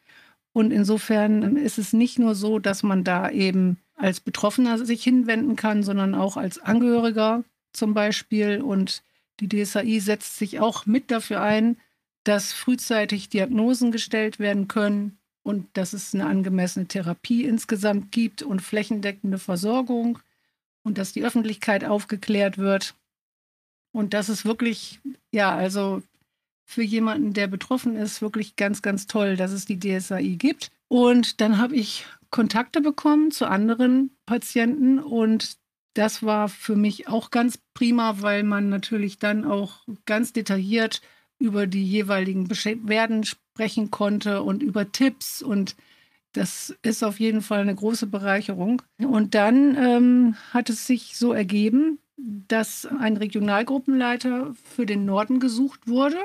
Und 0.61 0.73
insofern 0.73 1.57
ist 1.57 1.79
es 1.79 1.95
nicht 1.95 2.19
nur 2.19 2.35
so, 2.35 2.59
dass 2.59 2.83
man 2.83 3.03
da 3.03 3.31
eben 3.31 3.79
als 3.97 4.21
Betroffener 4.21 4.85
sich 4.85 5.03
hinwenden 5.03 5.57
kann, 5.57 5.83
sondern 5.83 6.15
auch 6.15 6.37
als 6.37 6.59
Angehöriger 6.59 7.45
zum 7.73 7.95
Beispiel. 7.95 8.61
Und 8.61 9.03
die 9.41 9.49
DSAI 9.49 10.01
setzt 10.01 10.37
sich 10.37 10.61
auch 10.61 10.85
mit 10.85 11.11
dafür 11.11 11.41
ein, 11.41 11.79
dass 12.25 12.53
frühzeitig 12.53 13.31
Diagnosen 13.31 13.91
gestellt 13.91 14.39
werden 14.39 14.69
können 14.69 15.17
und 15.43 15.67
dass 15.79 15.95
es 15.95 16.15
eine 16.15 16.27
angemessene 16.27 16.85
Therapie 16.85 17.47
insgesamt 17.47 18.13
gibt 18.13 18.43
und 18.43 18.61
flächendeckende 18.61 19.39
Versorgung 19.39 20.19
und 20.83 20.99
dass 20.99 21.15
die 21.15 21.25
Öffentlichkeit 21.25 21.87
aufgeklärt 21.87 22.59
wird. 22.59 22.95
Und 23.93 24.13
das 24.13 24.29
ist 24.29 24.45
wirklich, 24.45 25.01
ja, 25.33 25.57
also 25.57 26.03
für 26.71 26.83
jemanden, 26.83 27.33
der 27.33 27.49
betroffen 27.49 27.97
ist, 27.97 28.23
wirklich 28.23 28.55
ganz, 28.55 28.81
ganz 28.81 29.09
toll, 29.09 29.37
dass 29.37 29.51
es 29.51 29.65
die 29.65 29.81
DSAI 29.81 30.37
gibt. 30.39 30.71
Und 30.89 31.41
dann 31.41 31.59
habe 31.59 31.75
ich 31.75 32.07
Kontakte 32.31 32.81
bekommen 32.81 33.33
zu 33.33 33.47
anderen 33.47 34.17
Patienten 34.25 35.01
und 35.01 35.59
das 35.95 36.23
war 36.23 36.49
für 36.49 36.77
mich 36.77 37.09
auch 37.09 37.33
ganz 37.33 37.59
prima, 37.75 38.23
weil 38.23 38.45
man 38.45 38.69
natürlich 38.69 39.19
dann 39.19 39.45
auch 39.45 39.81
ganz 40.07 40.33
detailliert 40.33 41.03
über 41.41 41.67
die 41.67 41.85
jeweiligen 41.85 42.47
Beschwerden 42.47 43.25
sprechen 43.25 43.91
konnte 43.91 44.43
und 44.43 44.63
über 44.63 44.93
Tipps 44.93 45.43
und 45.43 45.75
das 46.33 46.77
ist 46.83 47.03
auf 47.03 47.19
jeden 47.19 47.43
Fall 47.43 47.63
eine 47.63 47.75
große 47.75 48.07
Bereicherung. 48.07 48.83
Und 48.99 49.35
dann 49.35 49.77
ähm, 49.77 50.37
hat 50.53 50.71
es 50.71 50.87
sich 50.87 51.17
so 51.17 51.33
ergeben, 51.33 51.99
dass 52.17 52.87
ein 52.87 53.17
Regionalgruppenleiter 53.17 54.55
für 54.63 54.87
den 54.87 55.05
Norden 55.05 55.41
gesucht 55.41 55.89
wurde. 55.89 56.19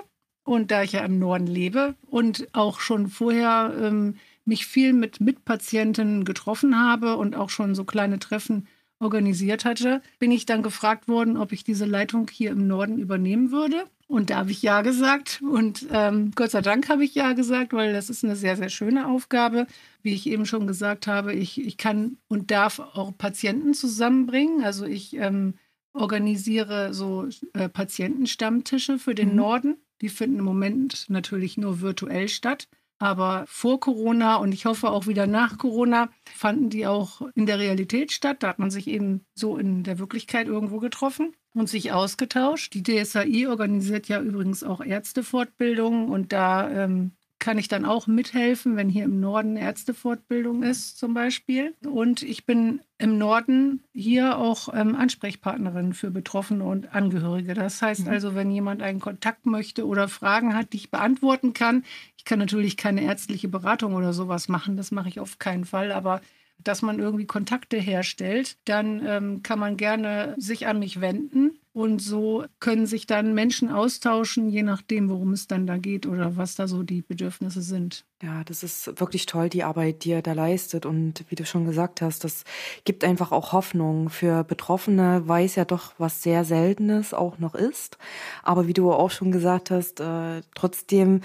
Und 0.46 0.72
da 0.72 0.84
ich 0.84 0.94
ja 0.94 1.04
im 1.04 1.20
Norden 1.20 1.48
lebe 1.48 1.96
und 2.10 2.48
auch 2.54 2.80
schon 2.80 3.08
vorher 3.08 3.74
ähm, 3.82 4.16
mich 4.46 4.68
viel 4.68 4.94
mit 4.94 5.20
Mitpatienten 5.20 6.24
getroffen 6.24 6.80
habe 6.80 7.18
und 7.18 7.36
auch 7.36 7.50
schon 7.50 7.76
so 7.76 7.84
kleine 7.84 8.20
Treffen 8.20 8.68
organisiert 9.00 9.66
hatte, 9.66 10.02
bin 10.20 10.32
ich 10.32 10.46
dann 10.46 10.64
gefragt 10.64 11.08
worden, 11.08 11.36
ob 11.36 11.52
ich 11.52 11.64
diese 11.64 11.86
Leitung 11.86 12.30
hier 12.32 12.52
im 12.52 12.68
Norden 12.68 12.98
übernehmen 13.00 13.52
würde. 13.52 13.86
Und 14.08 14.30
da 14.30 14.38
habe 14.38 14.52
ich 14.52 14.62
ja 14.62 14.82
gesagt. 14.84 15.42
Und 15.42 15.88
ähm, 15.92 16.32
Gott 16.36 16.52
sei 16.52 16.62
Dank 16.62 16.90
habe 16.90 17.04
ich 17.04 17.16
ja 17.16 17.34
gesagt, 17.34 17.74
weil 17.74 17.92
das 17.92 18.10
ist 18.10 18.24
eine 18.24 18.36
sehr, 18.36 18.56
sehr 18.56 18.70
schöne 18.70 19.08
Aufgabe. 19.08 19.66
Wie 20.04 20.14
ich 20.14 20.28
eben 20.28 20.46
schon 20.46 20.68
gesagt 20.68 21.08
habe, 21.08 21.34
ich, 21.34 21.60
ich 21.60 21.78
kann 21.78 22.18
und 22.28 22.52
darf 22.52 22.80
auch 22.80 23.18
Patienten 23.18 23.74
zusammenbringen. 23.74 24.64
Also 24.64 24.86
ich 24.86 25.16
ähm, 25.16 25.56
organisiere 25.94 26.94
so 26.94 27.28
äh, 27.54 27.68
Patientenstammtische 27.68 29.00
für 29.00 29.16
den 29.16 29.30
mhm. 29.30 29.36
Norden. 29.36 29.78
Die 30.02 30.10
finden 30.10 30.40
im 30.40 30.46
Moment 30.46 31.06
natürlich 31.10 31.58
nur 31.58 31.82
virtuell 31.82 32.28
statt. 32.28 32.68
Aber 32.98 33.44
vor 33.48 33.80
Corona 33.82 34.38
und 34.38 34.54
ich 34.54 34.66
hoffe 34.66 34.90
auch 34.90 35.06
wieder 35.06 35.28
nach 35.28 35.58
Corona 35.58 36.10
fanden 36.34 36.70
die 36.70 36.88
auch 36.88 37.22
in 37.36 37.46
der 37.46 37.60
Realität 37.60 38.14
statt. 38.14 38.38
Da 38.40 38.48
hat 38.48 38.60
man 38.60 38.72
sich 38.72 38.88
eben 38.88 39.26
so 39.34 39.58
in 39.58 39.84
der 39.84 40.00
Wirklichkeit 40.00 40.48
irgendwo 40.48 40.80
getroffen 40.80 41.36
und 41.54 41.68
sich 41.68 41.92
ausgetauscht. 41.92 42.74
Die 42.74 42.84
DSAI 42.84 43.50
organisiert 43.50 44.08
ja 44.08 44.22
übrigens 44.22 44.64
auch 44.64 44.80
Ärztefortbildungen 44.80 46.10
und 46.10 46.32
da 46.32 46.70
ähm, 46.70 47.12
kann 47.46 47.60
ich 47.60 47.68
dann 47.68 47.86
auch 47.86 48.08
mithelfen, 48.08 48.76
wenn 48.76 48.90
hier 48.90 49.04
im 49.04 49.20
Norden 49.20 49.56
Ärztefortbildung 49.56 50.64
ist 50.64 50.98
zum 50.98 51.14
Beispiel. 51.14 51.76
Und 51.86 52.24
ich 52.24 52.48
bin 52.48 52.80
im 52.98 53.20
Norden 53.20 53.84
hier 53.94 54.40
auch 54.40 54.74
ähm, 54.74 54.96
Ansprechpartnerin 54.96 55.94
für 55.94 56.10
Betroffene 56.10 56.64
und 56.64 56.96
Angehörige. 56.96 57.54
Das 57.54 57.84
heißt 57.84 58.08
mhm. 58.08 58.12
also, 58.12 58.34
wenn 58.34 58.50
jemand 58.50 58.82
einen 58.82 59.00
Kontakt 59.00 59.46
möchte 59.46 59.86
oder 59.86 60.08
Fragen 60.08 60.56
hat, 60.56 60.74
die 60.74 60.78
ich 60.78 60.90
beantworten 60.90 61.54
kann, 61.54 61.84
ich 62.18 62.26
kann 62.26 62.40
natürlich 62.40 62.78
keine 62.78 63.04
ärztliche 63.04 63.48
Beratung 63.48 63.94
oder 63.94 64.12
sowas 64.12 64.50
machen, 64.50 64.76
das 64.76 64.90
mache 64.90 65.10
ich 65.10 65.20
auf 65.20 65.38
keinen 65.38 65.66
Fall, 65.66 65.92
aber 65.92 66.22
dass 66.64 66.82
man 66.82 66.98
irgendwie 66.98 67.28
Kontakte 67.28 67.78
herstellt, 67.78 68.58
dann 68.66 69.06
ähm, 69.06 69.44
kann 69.44 69.60
man 69.60 69.78
gerne 69.78 70.34
sich 70.40 70.66
an 70.66 70.80
mich 70.80 71.00
wenden. 71.00 71.60
Und 71.76 72.02
so 72.02 72.46
können 72.62 72.86
sich 72.86 73.06
dann 73.06 73.34
Menschen 73.34 73.70
austauschen, 73.70 74.48
je 74.48 74.64
nachdem, 74.64 75.10
worum 75.10 75.34
es 75.34 75.48
dann 75.48 75.68
da 75.68 75.76
geht 75.76 76.06
oder 76.06 76.38
was 76.38 76.56
da 76.56 76.70
so 76.70 76.84
die 76.84 77.02
Bedürfnisse 77.02 77.62
sind. 77.62 78.06
Ja, 78.24 78.46
das 78.46 78.64
ist 78.64 78.98
wirklich 79.02 79.26
toll, 79.26 79.50
die 79.50 79.66
Arbeit, 79.66 80.06
die 80.06 80.12
ihr 80.12 80.22
da 80.22 80.32
leistet. 80.32 80.86
Und 80.86 81.26
wie 81.28 81.36
du 81.36 81.46
schon 81.46 81.66
gesagt 81.66 82.02
hast, 82.02 82.24
das 82.24 82.46
gibt 82.86 83.04
einfach 83.04 83.34
auch 83.34 83.52
Hoffnung. 83.52 84.10
Für 84.10 84.46
Betroffene, 84.46 85.24
weil 85.26 85.48
es 85.48 85.56
ja 85.56 85.66
doch 85.66 85.94
was 85.98 86.24
sehr 86.24 86.46
Seltenes 86.46 87.14
auch 87.14 87.40
noch 87.40 87.56
ist. 87.56 87.98
Aber 88.42 88.68
wie 88.68 88.74
du 88.74 88.94
auch 88.94 89.12
schon 89.12 89.34
gesagt 89.34 89.70
hast, 89.70 90.00
äh, 90.00 90.44
trotzdem 90.56 91.24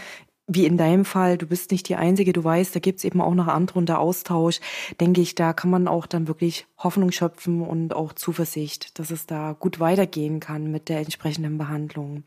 wie 0.53 0.67
in 0.67 0.77
deinem 0.77 1.05
Fall, 1.05 1.39
du 1.39 1.47
bist 1.47 1.71
nicht 1.71 1.89
die 1.89 1.95
Einzige, 1.95 2.33
du 2.33 2.43
weißt, 2.43 2.75
da 2.75 2.81
gibt's 2.81 3.05
eben 3.05 3.21
auch 3.21 3.35
noch 3.35 3.47
andere 3.47 3.79
und 3.79 3.89
der 3.89 4.01
Austausch, 4.01 4.61
denke 5.01 5.21
ich, 5.21 5.37
da 5.37 5.53
kann 5.53 5.71
man 5.71 5.87
auch 5.87 6.07
dann 6.07 6.27
wirklich 6.27 6.67
Hoffnung 6.79 7.13
schöpfen 7.13 7.63
und 7.63 7.95
auch 7.95 8.13
Zuversicht, 8.13 8.99
dass 8.99 9.13
es 9.13 9.27
da 9.27 9.55
gut 9.59 9.79
weitergehen 9.79 10.41
kann 10.41 10.71
mit 10.73 10.89
der 10.89 10.99
entsprechenden 10.99 11.57
Behandlung. 11.57 12.25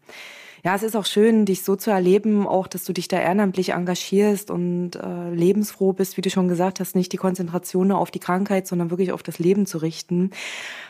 Ja, 0.64 0.74
es 0.74 0.84
ist 0.84 0.96
auch 0.96 1.06
schön, 1.06 1.46
dich 1.46 1.64
so 1.64 1.76
zu 1.76 1.92
erleben, 1.92 2.48
auch, 2.48 2.68
dass 2.68 2.86
du 2.86 2.94
dich 2.94 3.10
da 3.10 3.20
ehrenamtlich 3.20 3.74
engagierst 3.74 4.50
und 4.50 4.92
äh, 4.96 5.30
lebensfroh 5.34 5.92
bist, 5.92 6.16
wie 6.16 6.22
du 6.22 6.30
schon 6.30 6.48
gesagt 6.48 6.80
hast, 6.80 6.96
nicht 6.96 7.12
die 7.12 7.18
Konzentration 7.18 7.92
auf 7.92 8.12
die 8.12 8.20
Krankheit, 8.20 8.66
sondern 8.66 8.90
wirklich 8.90 9.12
auf 9.12 9.24
das 9.24 9.40
Leben 9.40 9.66
zu 9.66 9.80
richten. 9.80 10.32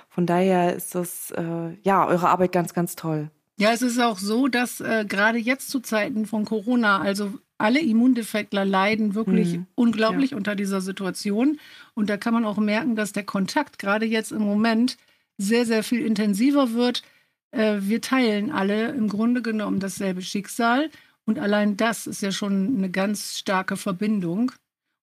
Von 0.09 0.27
daher 0.27 0.75
ist 0.75 0.93
das, 0.93 1.31
äh, 1.31 1.73
ja, 1.81 2.05
eure 2.07 2.29
Arbeit 2.29 2.51
ganz, 2.51 2.75
ganz 2.75 2.95
toll. 2.95 3.31
Ja, 3.59 3.71
es 3.71 3.81
ist 3.81 3.99
auch 3.99 4.17
so, 4.17 4.47
dass 4.47 4.81
äh, 4.81 5.05
gerade 5.07 5.37
jetzt 5.37 5.69
zu 5.69 5.79
Zeiten 5.79 6.25
von 6.25 6.45
Corona, 6.45 6.99
also 6.99 7.33
alle 7.57 7.79
Immundefektler 7.79 8.65
leiden 8.65 9.15
wirklich 9.15 9.53
mhm. 9.53 9.67
unglaublich 9.75 10.31
ja. 10.31 10.37
unter 10.37 10.55
dieser 10.55 10.81
Situation. 10.81 11.59
Und 11.93 12.09
da 12.09 12.17
kann 12.17 12.33
man 12.33 12.45
auch 12.45 12.57
merken, 12.57 12.95
dass 12.95 13.13
der 13.13 13.23
Kontakt 13.23 13.79
gerade 13.79 14.05
jetzt 14.05 14.31
im 14.31 14.41
Moment 14.41 14.97
sehr, 15.37 15.65
sehr 15.65 15.83
viel 15.83 16.05
intensiver 16.05 16.73
wird. 16.73 17.03
Äh, 17.51 17.77
wir 17.81 18.01
teilen 18.01 18.51
alle 18.51 18.89
im 18.89 19.07
Grunde 19.07 19.41
genommen 19.41 19.79
dasselbe 19.79 20.21
Schicksal. 20.21 20.89
Und 21.25 21.39
allein 21.39 21.77
das 21.77 22.07
ist 22.07 22.21
ja 22.21 22.31
schon 22.31 22.75
eine 22.77 22.89
ganz 22.89 23.37
starke 23.37 23.77
Verbindung. 23.77 24.51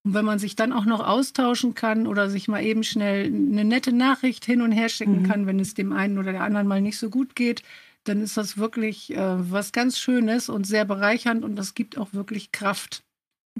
Und 0.04 0.14
wenn 0.14 0.24
man 0.24 0.38
sich 0.38 0.56
dann 0.56 0.72
auch 0.72 0.86
noch 0.86 1.06
austauschen 1.06 1.74
kann 1.74 2.06
oder 2.06 2.28
sich 2.28 2.48
mal 2.48 2.62
eben 2.62 2.82
schnell 2.82 3.26
eine 3.26 3.64
nette 3.64 3.92
Nachricht 3.92 4.44
hin 4.44 4.60
und 4.60 4.72
her 4.72 4.88
schicken 4.88 5.22
mhm. 5.22 5.26
kann, 5.26 5.46
wenn 5.46 5.60
es 5.60 5.74
dem 5.74 5.92
einen 5.92 6.18
oder 6.18 6.32
der 6.32 6.42
anderen 6.42 6.66
mal 6.66 6.80
nicht 6.80 6.98
so 6.98 7.10
gut 7.10 7.36
geht, 7.36 7.62
dann 8.04 8.22
ist 8.22 8.36
das 8.36 8.58
wirklich 8.58 9.14
äh, 9.14 9.18
was 9.52 9.72
ganz 9.72 9.98
Schönes 9.98 10.48
und 10.48 10.66
sehr 10.66 10.84
bereichernd 10.84 11.44
und 11.44 11.56
das 11.56 11.74
gibt 11.74 11.98
auch 11.98 12.12
wirklich 12.12 12.52
Kraft. 12.52 13.02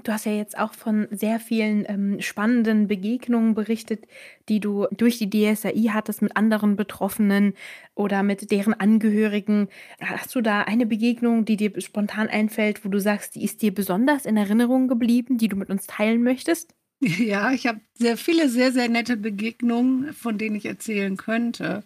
Du 0.03 0.11
hast 0.11 0.25
ja 0.25 0.31
jetzt 0.31 0.57
auch 0.57 0.73
von 0.73 1.07
sehr 1.11 1.39
vielen 1.39 1.85
ähm, 1.87 2.21
spannenden 2.21 2.87
Begegnungen 2.87 3.53
berichtet, 3.53 4.05
die 4.49 4.59
du 4.59 4.87
durch 4.91 5.17
die 5.19 5.29
DSAI 5.29 5.89
hattest 5.91 6.21
mit 6.21 6.37
anderen 6.37 6.75
Betroffenen 6.75 7.53
oder 7.93 8.23
mit 8.23 8.51
deren 8.51 8.73
Angehörigen. 8.73 9.67
Hast 9.99 10.33
du 10.33 10.41
da 10.41 10.61
eine 10.61 10.85
Begegnung, 10.85 11.45
die 11.45 11.57
dir 11.57 11.73
spontan 11.81 12.29
einfällt, 12.29 12.83
wo 12.85 12.89
du 12.89 12.99
sagst, 12.99 13.35
die 13.35 13.43
ist 13.43 13.61
dir 13.61 13.73
besonders 13.73 14.25
in 14.25 14.37
Erinnerung 14.37 14.87
geblieben, 14.87 15.37
die 15.37 15.49
du 15.49 15.55
mit 15.57 15.69
uns 15.69 15.87
teilen 15.87 16.23
möchtest? 16.23 16.73
Ja, 17.03 17.51
ich 17.51 17.65
habe 17.65 17.81
sehr 17.95 18.15
viele 18.15 18.47
sehr, 18.47 18.71
sehr 18.71 18.87
nette 18.87 19.17
Begegnungen, 19.17 20.13
von 20.13 20.37
denen 20.37 20.55
ich 20.55 20.67
erzählen 20.67 21.17
könnte. 21.17 21.83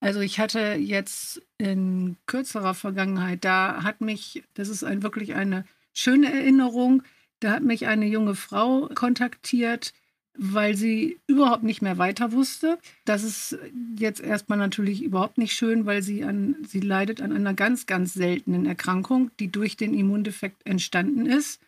Also 0.00 0.20
ich 0.20 0.38
hatte 0.38 0.76
jetzt 0.78 1.42
in 1.58 2.16
kürzerer 2.26 2.74
Vergangenheit, 2.74 3.44
da 3.44 3.82
hat 3.82 4.00
mich, 4.00 4.44
das 4.54 4.68
ist 4.68 4.84
ein, 4.84 5.02
wirklich 5.02 5.34
eine 5.34 5.64
schöne 5.92 6.32
Erinnerung, 6.32 7.02
da 7.40 7.52
hat 7.52 7.62
mich 7.62 7.86
eine 7.86 8.06
junge 8.06 8.34
Frau 8.34 8.88
kontaktiert, 8.94 9.92
weil 10.40 10.76
sie 10.76 11.18
überhaupt 11.26 11.64
nicht 11.64 11.82
mehr 11.82 11.98
weiter 11.98 12.30
wusste. 12.30 12.78
Das 13.04 13.24
ist 13.24 13.58
jetzt 13.96 14.20
erstmal 14.20 14.58
natürlich 14.58 15.02
überhaupt 15.02 15.36
nicht 15.36 15.52
schön, 15.52 15.84
weil 15.84 16.02
sie 16.02 16.22
an, 16.22 16.56
sie 16.66 16.80
leidet 16.80 17.20
an 17.20 17.32
einer 17.32 17.54
ganz, 17.54 17.86
ganz 17.86 18.14
seltenen 18.14 18.64
Erkrankung, 18.64 19.32
die 19.40 19.50
durch 19.50 19.76
den 19.76 19.94
Immundefekt 19.94 20.64
entstanden 20.64 21.26
ist. 21.26 21.60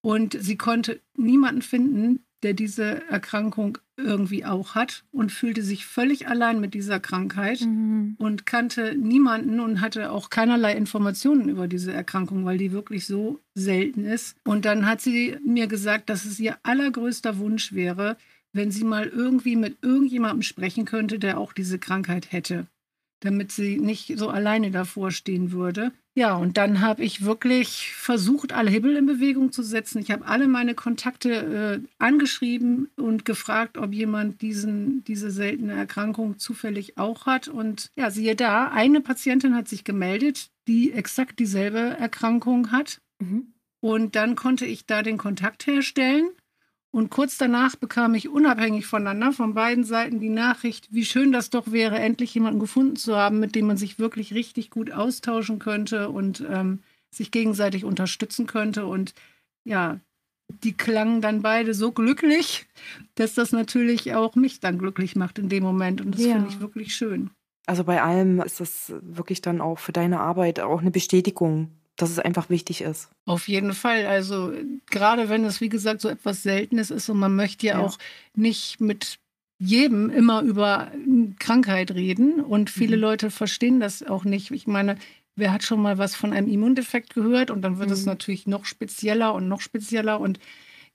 Und 0.00 0.36
sie 0.40 0.56
konnte 0.56 1.00
niemanden 1.16 1.60
finden, 1.60 2.24
der 2.46 2.54
diese 2.54 3.02
Erkrankung 3.08 3.78
irgendwie 3.96 4.44
auch 4.44 4.76
hat 4.76 5.02
und 5.10 5.32
fühlte 5.32 5.62
sich 5.62 5.84
völlig 5.84 6.28
allein 6.28 6.60
mit 6.60 6.74
dieser 6.74 7.00
Krankheit 7.00 7.62
mhm. 7.62 8.14
und 8.18 8.46
kannte 8.46 8.94
niemanden 8.94 9.58
und 9.58 9.80
hatte 9.80 10.12
auch 10.12 10.30
keinerlei 10.30 10.76
Informationen 10.76 11.48
über 11.48 11.66
diese 11.66 11.92
Erkrankung, 11.92 12.44
weil 12.44 12.56
die 12.56 12.70
wirklich 12.70 13.04
so 13.04 13.40
selten 13.56 14.04
ist. 14.04 14.36
Und 14.44 14.64
dann 14.64 14.86
hat 14.86 15.00
sie 15.00 15.36
mir 15.44 15.66
gesagt, 15.66 16.08
dass 16.08 16.24
es 16.24 16.38
ihr 16.38 16.56
allergrößter 16.62 17.38
Wunsch 17.38 17.72
wäre, 17.72 18.16
wenn 18.52 18.70
sie 18.70 18.84
mal 18.84 19.08
irgendwie 19.08 19.56
mit 19.56 19.78
irgendjemandem 19.82 20.42
sprechen 20.42 20.84
könnte, 20.84 21.18
der 21.18 21.38
auch 21.38 21.52
diese 21.52 21.80
Krankheit 21.80 22.30
hätte 22.30 22.68
damit 23.26 23.52
sie 23.52 23.78
nicht 23.78 24.18
so 24.18 24.30
alleine 24.30 24.70
davor 24.70 25.10
stehen 25.10 25.52
würde. 25.52 25.92
Ja, 26.14 26.34
und 26.34 26.56
dann 26.56 26.80
habe 26.80 27.04
ich 27.04 27.26
wirklich 27.26 27.92
versucht, 27.92 28.54
alle 28.54 28.70
Hibbel 28.70 28.96
in 28.96 29.04
Bewegung 29.04 29.52
zu 29.52 29.62
setzen. 29.62 29.98
Ich 29.98 30.10
habe 30.10 30.26
alle 30.26 30.48
meine 30.48 30.74
Kontakte 30.74 31.82
äh, 31.84 31.88
angeschrieben 31.98 32.88
und 32.96 33.26
gefragt, 33.26 33.76
ob 33.76 33.92
jemand 33.92 34.40
diesen, 34.40 35.04
diese 35.04 35.30
seltene 35.30 35.74
Erkrankung 35.74 36.38
zufällig 36.38 36.96
auch 36.96 37.26
hat. 37.26 37.48
Und 37.48 37.90
ja, 37.96 38.10
siehe 38.10 38.34
da, 38.34 38.68
eine 38.68 39.02
Patientin 39.02 39.54
hat 39.54 39.68
sich 39.68 39.84
gemeldet, 39.84 40.48
die 40.66 40.90
exakt 40.92 41.38
dieselbe 41.38 41.78
Erkrankung 41.78 42.72
hat. 42.72 43.02
Mhm. 43.18 43.52
Und 43.80 44.16
dann 44.16 44.36
konnte 44.36 44.64
ich 44.64 44.86
da 44.86 45.02
den 45.02 45.18
Kontakt 45.18 45.66
herstellen. 45.66 46.30
Und 46.96 47.10
kurz 47.10 47.36
danach 47.36 47.76
bekam 47.76 48.14
ich 48.14 48.30
unabhängig 48.30 48.86
voneinander 48.86 49.30
von 49.30 49.52
beiden 49.52 49.84
Seiten 49.84 50.18
die 50.18 50.30
Nachricht, 50.30 50.88
wie 50.94 51.04
schön 51.04 51.30
das 51.30 51.50
doch 51.50 51.70
wäre, 51.70 51.98
endlich 51.98 52.32
jemanden 52.32 52.58
gefunden 52.58 52.96
zu 52.96 53.14
haben, 53.14 53.38
mit 53.38 53.54
dem 53.54 53.66
man 53.66 53.76
sich 53.76 53.98
wirklich 53.98 54.32
richtig 54.32 54.70
gut 54.70 54.90
austauschen 54.90 55.58
könnte 55.58 56.08
und 56.08 56.42
ähm, 56.50 56.80
sich 57.10 57.30
gegenseitig 57.30 57.84
unterstützen 57.84 58.46
könnte. 58.46 58.86
Und 58.86 59.12
ja, 59.62 60.00
die 60.48 60.72
klangen 60.72 61.20
dann 61.20 61.42
beide 61.42 61.74
so 61.74 61.92
glücklich, 61.92 62.66
dass 63.14 63.34
das 63.34 63.52
natürlich 63.52 64.14
auch 64.14 64.34
mich 64.34 64.60
dann 64.60 64.78
glücklich 64.78 65.16
macht 65.16 65.38
in 65.38 65.50
dem 65.50 65.64
Moment. 65.64 66.00
Und 66.00 66.14
das 66.14 66.24
ja. 66.24 66.32
finde 66.32 66.48
ich 66.48 66.60
wirklich 66.60 66.96
schön. 66.96 67.28
Also 67.66 67.84
bei 67.84 68.00
allem 68.00 68.40
ist 68.40 68.60
das 68.60 68.94
wirklich 69.02 69.42
dann 69.42 69.60
auch 69.60 69.78
für 69.78 69.92
deine 69.92 70.20
Arbeit 70.20 70.60
auch 70.60 70.80
eine 70.80 70.92
Bestätigung, 70.92 71.72
dass 71.96 72.10
es 72.10 72.18
einfach 72.18 72.50
wichtig 72.50 72.82
ist. 72.82 73.08
Auf 73.24 73.48
jeden 73.48 73.72
Fall. 73.72 74.06
Also 74.06 74.52
gerade 74.90 75.28
wenn 75.28 75.44
es, 75.44 75.60
wie 75.60 75.68
gesagt, 75.68 76.00
so 76.00 76.08
etwas 76.08 76.42
Seltenes 76.42 76.90
ist 76.90 77.08
und 77.08 77.18
man 77.18 77.34
möchte 77.34 77.66
ja, 77.66 77.78
ja. 77.78 77.84
auch 77.84 77.98
nicht 78.34 78.80
mit 78.80 79.18
jedem 79.58 80.10
immer 80.10 80.42
über 80.42 80.92
Krankheit 81.38 81.92
reden 81.92 82.40
und 82.40 82.68
viele 82.68 82.96
mhm. 82.96 83.02
Leute 83.02 83.30
verstehen 83.30 83.80
das 83.80 84.02
auch 84.02 84.24
nicht. 84.24 84.50
Ich 84.50 84.66
meine, 84.66 84.96
wer 85.34 85.52
hat 85.52 85.62
schon 85.62 85.80
mal 85.80 85.96
was 85.96 86.14
von 86.14 86.32
einem 86.32 86.48
Immundefekt 86.48 87.14
gehört 87.14 87.50
und 87.50 87.62
dann 87.62 87.78
wird 87.78 87.88
mhm. 87.88 87.94
es 87.94 88.04
natürlich 88.04 88.46
noch 88.46 88.66
spezieller 88.66 89.32
und 89.32 89.48
noch 89.48 89.62
spezieller 89.62 90.20
und 90.20 90.38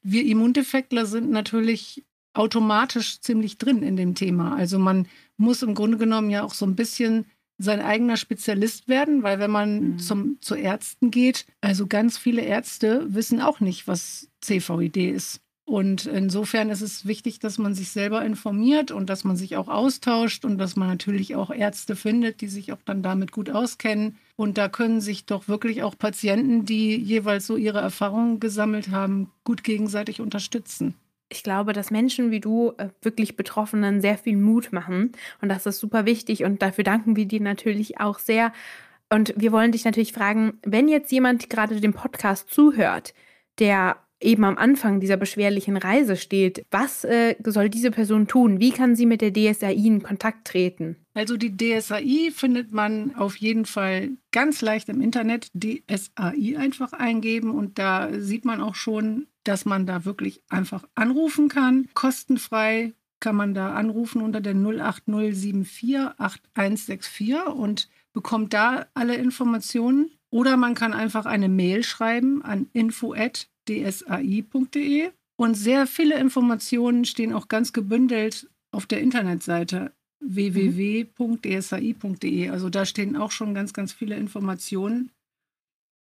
wir 0.04 0.26
Immundefektler 0.26 1.06
sind 1.06 1.30
natürlich 1.32 2.04
automatisch 2.34 3.20
ziemlich 3.20 3.58
drin 3.58 3.84
in 3.84 3.98
dem 3.98 4.16
Thema. 4.16 4.56
Also 4.56 4.80
man 4.80 5.08
muss 5.38 5.64
im 5.64 5.76
Grunde 5.76 5.98
genommen 5.98 6.30
ja 6.30 6.44
auch 6.44 6.54
so 6.54 6.66
ein 6.66 6.76
bisschen 6.76 7.26
sein 7.62 7.82
eigener 7.82 8.18
Spezialist 8.18 8.88
werden, 8.88 9.24
weil 9.24 9.40
wenn 9.40 9.52
man 9.52 9.82
mhm. 9.82 10.00
zum, 10.00 10.38
zu 10.42 10.56
Ärzten 10.56 11.12
geht, 11.12 11.46
also 11.62 11.88
ganz 11.88 12.18
viele 12.18 12.42
Ärzte 12.42 13.06
wissen 13.14 13.42
auch 13.42 13.60
nicht, 13.60 13.88
was 13.88 14.30
CVID 14.42 14.98
ist. 14.98 15.42
Und 15.64 16.06
insofern 16.06 16.70
ist 16.70 16.82
es 16.82 17.06
wichtig, 17.06 17.40
dass 17.40 17.58
man 17.58 17.74
sich 17.74 17.92
selber 17.92 18.26
informiert 18.26 18.92
und 18.92 19.10
dass 19.10 19.24
man 19.24 19.38
sich 19.38 19.56
auch 19.56 19.70
austauscht 19.70 20.44
und 20.44 20.58
dass 20.58 20.76
man 20.76 20.90
natürlich 20.90 21.36
auch 21.36 21.50
Ärzte 21.50 21.96
findet, 21.96 22.42
die 22.42 22.48
sich 22.48 22.74
auch 22.74 22.82
dann 22.84 23.04
damit 23.04 23.32
gut 23.32 23.50
auskennen. 23.50 24.18
Und 24.36 24.58
da 24.58 24.68
können 24.68 25.00
sich 25.00 25.26
doch 25.26 25.48
wirklich 25.48 25.84
auch 25.84 25.98
Patienten, 25.98 26.66
die 26.66 26.98
jeweils 26.98 27.48
so 27.48 27.56
ihre 27.56 27.80
Erfahrungen 27.80 28.42
gesammelt 28.42 28.90
haben, 28.90 29.32
gut 29.46 29.64
gegenseitig 29.64 30.20
unterstützen 30.20 30.96
ich 31.32 31.44
glaube, 31.44 31.74
dass 31.74 31.92
Menschen 31.92 32.30
wie 32.32 32.40
du 32.40 32.74
äh, 32.78 32.90
wirklich 33.02 33.36
Betroffenen 33.36 34.02
sehr 34.02 34.18
viel 34.18 34.38
Mut 34.38 34.72
machen. 34.72 35.14
Und 35.42 35.50
das 35.50 35.66
ist 35.66 35.80
super 35.80 36.06
wichtig. 36.06 36.44
Und 36.44 36.62
dafür 36.62 36.84
danken 36.84 37.16
wir 37.16 37.26
dir 37.26 37.42
natürlich 37.42 38.00
auch 38.00 38.20
sehr. 38.20 38.52
Und 39.10 39.34
wir 39.38 39.52
wollen 39.52 39.72
dich 39.72 39.86
natürlich 39.86 40.14
fragen, 40.14 40.60
wenn 40.64 40.88
jetzt 40.88 41.12
jemand 41.12 41.50
gerade 41.50 41.80
dem 41.82 41.94
Podcast 41.94 42.50
zuhört, 42.50 43.14
der 43.60 43.98
eben 44.22 44.44
am 44.44 44.58
Anfang 44.58 45.00
dieser 45.00 45.18
beschwerlichen 45.18 45.78
Reise 45.78 46.16
steht, 46.16 46.66
was 46.72 47.04
äh, 47.04 47.36
soll 47.44 47.70
diese 47.70 47.92
Person 47.92 48.28
tun? 48.28 48.60
Wie 48.60 48.72
kann 48.72 48.96
sie 48.96 49.06
mit 49.06 49.22
der 49.22 49.34
DSAI 49.34 49.74
in 49.74 50.04
Kontakt 50.04 50.48
treten? 50.48 50.96
Also 51.14 51.38
die 51.38 51.56
DSAI 51.56 52.32
findet 52.34 52.72
man 52.72 53.16
auf 53.16 53.36
jeden 53.36 53.66
Fall 53.66 54.12
ganz 54.32 54.62
leicht 54.62 54.90
im 54.90 55.02
Internet. 55.02 55.50
DSAI 55.54 56.58
einfach 56.58 56.94
eingeben 56.94 57.52
und 57.52 57.80
da 57.80 58.10
sieht 58.20 58.46
man 58.46 58.62
auch 58.62 58.76
schon, 58.76 59.28
dass 59.44 59.66
man 59.66 59.86
da 59.86 60.06
wirklich 60.06 60.44
einfach 60.50 60.86
anrufen 60.96 61.50
kann. 61.50 61.88
Kostenfrei 61.94 62.94
kann 63.20 63.36
man 63.36 63.54
da 63.54 63.74
anrufen 63.74 64.22
unter 64.22 64.42
der 64.42 64.56
08074 64.56 65.98
8164 66.18 67.48
und 67.48 67.90
bekommt 68.14 68.54
da 68.54 68.88
alle 68.94 69.16
Informationen. 69.16 70.12
Oder 70.30 70.56
man 70.56 70.76
kann 70.76 70.94
einfach 70.94 71.26
eine 71.26 71.50
Mail 71.50 71.84
schreiben 71.84 72.42
an 72.42 72.70
info.dsai.de. 73.68 75.12
Und 75.38 75.56
sehr 75.56 75.88
viele 75.88 76.20
Informationen 76.20 77.06
stehen 77.06 77.34
auch 77.34 77.48
ganz 77.48 77.74
gebündelt 77.74 78.48
auf 78.72 78.86
der 78.86 79.02
Internetseite 79.02 79.92
www.dsai.de. 80.20 81.10
Also 82.50 82.70
da 82.70 82.86
stehen 82.86 83.16
auch 83.16 83.32
schon 83.32 83.56
ganz, 83.56 83.74
ganz 83.74 83.92
viele 83.92 84.16
Informationen. 84.18 85.10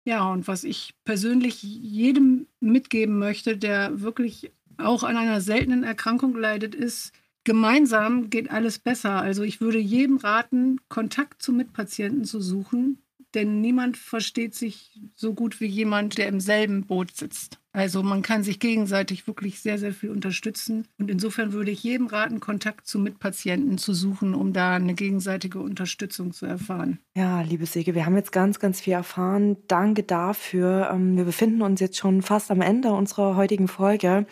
Ja, 0.05 0.29
und 0.29 0.49
was 0.49 0.65
ich 0.65 0.93
persönlich 1.05 1.63
jedem 1.63 2.47
mitgeben 2.59 3.17
möchte, 3.17 3.55
der 3.55 4.01
wirklich 4.01 4.51
auch 4.77 5.03
an 5.03 5.15
einer 5.15 5.39
seltenen 5.39 5.83
Erkrankung 5.83 6.35
leidet, 6.35 6.75
ist, 6.75 7.13
gemeinsam 7.45 8.29
geht 8.29 8.51
alles 8.51 8.79
besser. 8.79 9.21
Also 9.21 9.43
ich 9.43 9.61
würde 9.61 9.79
jedem 9.79 10.17
raten, 10.17 10.81
Kontakt 10.89 11.41
zu 11.41 11.53
Mitpatienten 11.53 12.25
zu 12.25 12.41
suchen, 12.41 12.97
denn 13.33 13.61
niemand 13.61 13.97
versteht 13.97 14.55
sich 14.55 14.99
so 15.15 15.33
gut 15.33 15.59
wie 15.59 15.65
jemand, 15.65 16.17
der 16.17 16.27
im 16.27 16.39
selben 16.39 16.85
Boot 16.85 17.15
sitzt. 17.15 17.59
Also 17.75 18.03
man 18.03 18.21
kann 18.21 18.43
sich 18.43 18.59
gegenseitig 18.59 19.25
wirklich 19.25 19.59
sehr, 19.59 19.79
sehr 19.79 19.93
viel 19.93 20.11
unterstützen. 20.11 20.87
Und 20.99 21.09
insofern 21.09 21.53
würde 21.53 21.71
ich 21.71 21.81
jedem 21.81 22.05
raten, 22.05 22.39
Kontakt 22.39 22.85
zu 22.85 22.99
Mitpatienten 22.99 23.79
zu 23.79 23.95
suchen, 23.95 24.35
um 24.35 24.53
da 24.53 24.75
eine 24.75 24.93
gegenseitige 24.93 25.59
Unterstützung 25.59 26.33
zu 26.33 26.45
erfahren. 26.45 26.99
Ja, 27.15 27.41
liebe 27.41 27.65
Sege, 27.65 27.95
wir 27.95 28.05
haben 28.05 28.15
jetzt 28.15 28.31
ganz, 28.31 28.59
ganz 28.59 28.79
viel 28.79 28.93
erfahren. 28.93 29.57
Danke 29.67 30.03
dafür. 30.03 30.91
Ähm, 30.93 31.17
wir 31.17 31.23
befinden 31.23 31.63
uns 31.63 31.79
jetzt 31.79 31.97
schon 31.97 32.21
fast 32.21 32.51
am 32.51 32.61
Ende 32.61 32.91
unserer 32.91 33.35
heutigen 33.35 33.67
Folge. 33.67 34.27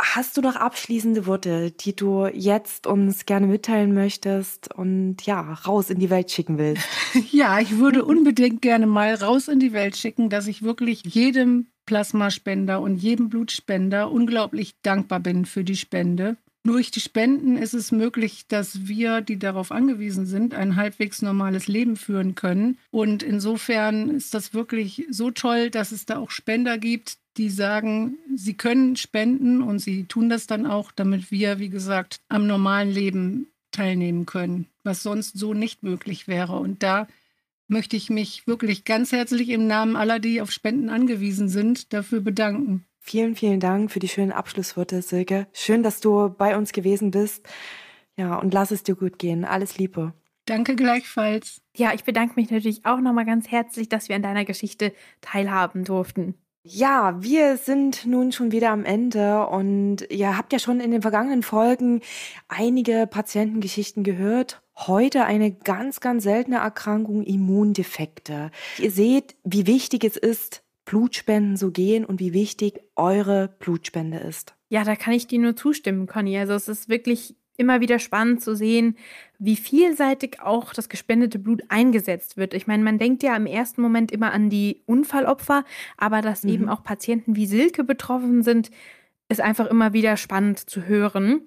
Hast 0.00 0.36
du 0.36 0.40
noch 0.40 0.56
abschließende 0.56 1.26
Worte, 1.26 1.70
die 1.70 1.94
du 1.94 2.26
jetzt 2.26 2.86
uns 2.86 3.26
gerne 3.26 3.46
mitteilen 3.46 3.94
möchtest 3.94 4.72
und 4.74 5.22
ja, 5.22 5.40
raus 5.40 5.90
in 5.90 5.98
die 5.98 6.10
Welt 6.10 6.30
schicken 6.30 6.58
willst? 6.58 6.84
Ja, 7.32 7.58
ich 7.58 7.78
würde 7.78 8.04
unbedingt 8.04 8.60
gerne 8.60 8.86
mal 8.86 9.14
raus 9.14 9.48
in 9.48 9.60
die 9.60 9.72
Welt 9.72 9.96
schicken, 9.96 10.28
dass 10.28 10.46
ich 10.46 10.62
wirklich 10.62 11.02
jedem 11.04 11.68
Plasmaspender 11.86 12.80
und 12.80 12.96
jedem 12.96 13.30
Blutspender 13.30 14.10
unglaublich 14.12 14.74
dankbar 14.82 15.20
bin 15.20 15.46
für 15.46 15.64
die 15.64 15.76
Spende. 15.76 16.36
Durch 16.64 16.90
die 16.90 17.00
Spenden 17.00 17.56
ist 17.56 17.72
es 17.72 17.92
möglich, 17.92 18.46
dass 18.46 18.86
wir, 18.86 19.22
die 19.22 19.38
darauf 19.38 19.72
angewiesen 19.72 20.26
sind, 20.26 20.52
ein 20.52 20.76
halbwegs 20.76 21.22
normales 21.22 21.66
Leben 21.66 21.96
führen 21.96 22.34
können. 22.34 22.76
Und 22.90 23.22
insofern 23.22 24.10
ist 24.10 24.34
das 24.34 24.52
wirklich 24.52 25.06
so 25.08 25.30
toll, 25.30 25.70
dass 25.70 25.92
es 25.92 26.04
da 26.04 26.18
auch 26.18 26.30
Spender 26.30 26.76
gibt, 26.76 27.16
die 27.38 27.50
sagen, 27.50 28.18
sie 28.34 28.54
können 28.54 28.96
spenden 28.96 29.62
und 29.62 29.78
sie 29.78 30.04
tun 30.04 30.28
das 30.28 30.46
dann 30.46 30.66
auch, 30.66 30.92
damit 30.92 31.30
wir, 31.30 31.58
wie 31.58 31.68
gesagt, 31.68 32.20
am 32.28 32.46
normalen 32.46 32.90
Leben 32.90 33.46
teilnehmen 33.70 34.26
können, 34.26 34.66
was 34.82 35.02
sonst 35.02 35.38
so 35.38 35.54
nicht 35.54 35.82
möglich 35.82 36.26
wäre. 36.26 36.58
Und 36.58 36.82
da 36.82 37.06
möchte 37.68 37.96
ich 37.96 38.10
mich 38.10 38.46
wirklich 38.46 38.84
ganz 38.84 39.12
herzlich 39.12 39.50
im 39.50 39.66
Namen 39.66 39.94
aller, 39.94 40.18
die 40.18 40.40
auf 40.40 40.50
Spenden 40.50 40.88
angewiesen 40.88 41.48
sind, 41.48 41.92
dafür 41.92 42.20
bedanken. 42.20 42.84
Vielen, 43.00 43.36
vielen 43.36 43.60
Dank 43.60 43.90
für 43.90 44.00
die 44.00 44.08
schönen 44.08 44.32
Abschlussworte, 44.32 45.00
Silke. 45.00 45.46
Schön, 45.52 45.82
dass 45.82 46.00
du 46.00 46.28
bei 46.28 46.56
uns 46.56 46.72
gewesen 46.72 47.10
bist. 47.10 47.48
Ja, 48.16 48.36
und 48.36 48.52
lass 48.52 48.70
es 48.70 48.82
dir 48.82 48.96
gut 48.96 49.18
gehen. 49.18 49.44
Alles 49.44 49.78
Liebe. 49.78 50.12
Danke 50.44 50.76
gleichfalls. 50.76 51.60
Ja, 51.76 51.92
ich 51.94 52.04
bedanke 52.04 52.34
mich 52.36 52.50
natürlich 52.50 52.84
auch 52.84 53.00
nochmal 53.00 53.26
ganz 53.26 53.50
herzlich, 53.50 53.88
dass 53.88 54.08
wir 54.08 54.16
an 54.16 54.22
deiner 54.22 54.44
Geschichte 54.44 54.92
teilhaben 55.20 55.84
durften. 55.84 56.34
Ja, 56.62 57.16
wir 57.22 57.56
sind 57.56 58.04
nun 58.04 58.32
schon 58.32 58.52
wieder 58.52 58.70
am 58.70 58.84
Ende 58.84 59.46
und 59.46 59.98
ihr 60.10 60.36
habt 60.36 60.52
ja 60.52 60.58
schon 60.58 60.80
in 60.80 60.90
den 60.90 61.02
vergangenen 61.02 61.42
Folgen 61.42 62.02
einige 62.48 63.06
Patientengeschichten 63.06 64.02
gehört. 64.04 64.60
Heute 64.76 65.24
eine 65.24 65.52
ganz, 65.52 66.00
ganz 66.00 66.24
seltene 66.24 66.58
Erkrankung, 66.58 67.22
Immundefekte. 67.22 68.50
Ihr 68.78 68.90
seht, 68.90 69.36
wie 69.44 69.66
wichtig 69.66 70.04
es 70.04 70.16
ist, 70.16 70.62
Blutspenden 70.84 71.56
zu 71.56 71.70
gehen 71.70 72.04
und 72.04 72.20
wie 72.20 72.32
wichtig 72.32 72.80
eure 72.96 73.48
Blutspende 73.58 74.18
ist. 74.18 74.54
Ja, 74.68 74.84
da 74.84 74.96
kann 74.96 75.14
ich 75.14 75.26
dir 75.26 75.38
nur 75.38 75.56
zustimmen, 75.56 76.06
Conny. 76.06 76.36
Also 76.38 76.52
es 76.54 76.68
ist 76.68 76.88
wirklich 76.88 77.36
immer 77.58 77.80
wieder 77.80 77.98
spannend 77.98 78.40
zu 78.40 78.56
sehen, 78.56 78.96
wie 79.38 79.56
vielseitig 79.56 80.40
auch 80.40 80.72
das 80.72 80.88
gespendete 80.88 81.38
Blut 81.38 81.62
eingesetzt 81.68 82.36
wird. 82.36 82.54
Ich 82.54 82.66
meine, 82.66 82.82
man 82.82 82.98
denkt 82.98 83.22
ja 83.22 83.36
im 83.36 83.46
ersten 83.46 83.82
Moment 83.82 84.10
immer 84.10 84.32
an 84.32 84.48
die 84.48 84.80
Unfallopfer, 84.86 85.64
aber 85.96 86.22
dass 86.22 86.44
mhm. 86.44 86.50
eben 86.50 86.68
auch 86.68 86.82
Patienten 86.82 87.36
wie 87.36 87.46
Silke 87.46 87.84
betroffen 87.84 88.42
sind, 88.42 88.70
ist 89.28 89.40
einfach 89.40 89.66
immer 89.66 89.92
wieder 89.92 90.16
spannend 90.16 90.58
zu 90.58 90.86
hören. 90.86 91.42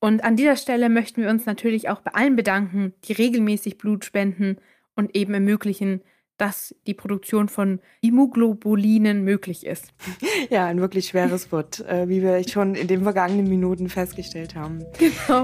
Und 0.00 0.24
an 0.24 0.36
dieser 0.36 0.56
Stelle 0.56 0.88
möchten 0.88 1.22
wir 1.22 1.30
uns 1.30 1.44
natürlich 1.44 1.88
auch 1.88 2.00
bei 2.00 2.12
allen 2.14 2.36
bedanken, 2.36 2.94
die 3.04 3.12
regelmäßig 3.12 3.78
Blut 3.78 4.04
spenden 4.04 4.56
und 4.94 5.14
eben 5.16 5.34
ermöglichen, 5.34 6.02
dass 6.38 6.74
die 6.86 6.94
Produktion 6.94 7.48
von 7.48 7.80
Immunoglobulinen 8.00 9.22
möglich 9.22 9.66
ist. 9.66 9.92
Ja, 10.50 10.66
ein 10.66 10.80
wirklich 10.80 11.08
schweres 11.08 11.50
Wort, 11.52 11.80
äh, 11.80 12.08
wie 12.08 12.22
wir 12.22 12.48
schon 12.48 12.76
in 12.76 12.86
den 12.86 13.02
vergangenen 13.02 13.48
Minuten 13.48 13.88
festgestellt 13.88 14.54
haben. 14.54 14.84
Genau. 14.98 15.42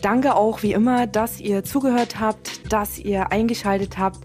Danke 0.00 0.34
auch 0.34 0.62
wie 0.62 0.72
immer, 0.72 1.06
dass 1.06 1.40
ihr 1.40 1.62
zugehört 1.62 2.18
habt, 2.18 2.72
dass 2.72 2.98
ihr 2.98 3.30
eingeschaltet 3.32 3.98
habt. 3.98 4.20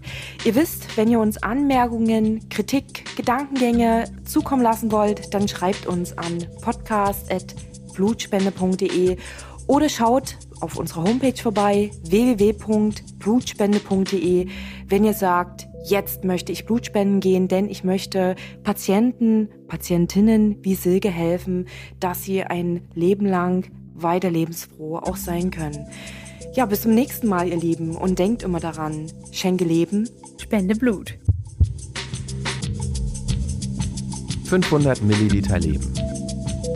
Ihr 0.46 0.56
wisst, 0.56 0.96
wenn 0.98 1.10
ihr 1.10 1.20
uns 1.20 1.44
Anmerkungen, 1.44 2.48
Kritik, 2.50 3.16
Gedankengänge 3.16 4.06
zukommen 4.26 4.64
lassen 4.64 4.92
wollt, 4.92 5.32
dann 5.34 5.48
schreibt 5.48 5.86
uns 5.86 6.18
an 6.18 6.46
podcast.blutspende.de 6.62 9.18
oder 9.68 9.90
schaut 9.90 10.38
auf 10.62 10.78
unserer 10.78 11.04
Homepage 11.04 11.42
vorbei 11.42 11.92
www.blutspende.de, 12.04 14.48
wenn 14.88 15.06
ihr 15.06 15.14
sagt, 15.14 15.69
jetzt 15.84 16.24
möchte 16.24 16.52
ich 16.52 16.66
Blutspenden 16.66 17.20
gehen, 17.20 17.48
denn 17.48 17.70
ich 17.70 17.84
möchte 17.84 18.36
Patienten, 18.64 19.50
Patientinnen 19.68 20.58
wie 20.64 20.76
Silke 20.76 21.10
helfen, 21.10 21.68
dass 22.00 22.24
sie 22.24 22.44
ein 22.44 22.82
Leben 22.94 23.26
lang 23.26 23.70
weiter 23.94 24.32
lebensfroh 24.32 24.98
auch 24.98 25.18
sein 25.18 25.52
können. 25.52 25.88
Ja, 26.56 26.66
bis 26.66 26.82
zum 26.82 26.94
nächsten 26.94 27.28
Mal, 27.28 27.48
ihr 27.48 27.58
Lieben, 27.58 27.96
und 27.96 28.18
denkt 28.18 28.44
immer 28.44 28.60
daran, 28.60 29.08
schenke 29.32 29.66
Leben, 29.66 30.10
spende 30.38 30.76
Blut. 30.76 31.18
500 34.46 35.04
Milliliter 35.04 35.60
Leben. 35.60 35.94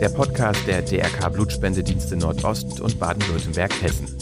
Der 0.00 0.08
Podcast 0.08 0.60
der 0.68 0.82
DRK 0.82 1.28
Blutspendedienste 1.32 2.16
Nordost 2.16 2.80
und 2.80 3.00
Baden-Württemberg-Hessen. 3.00 4.13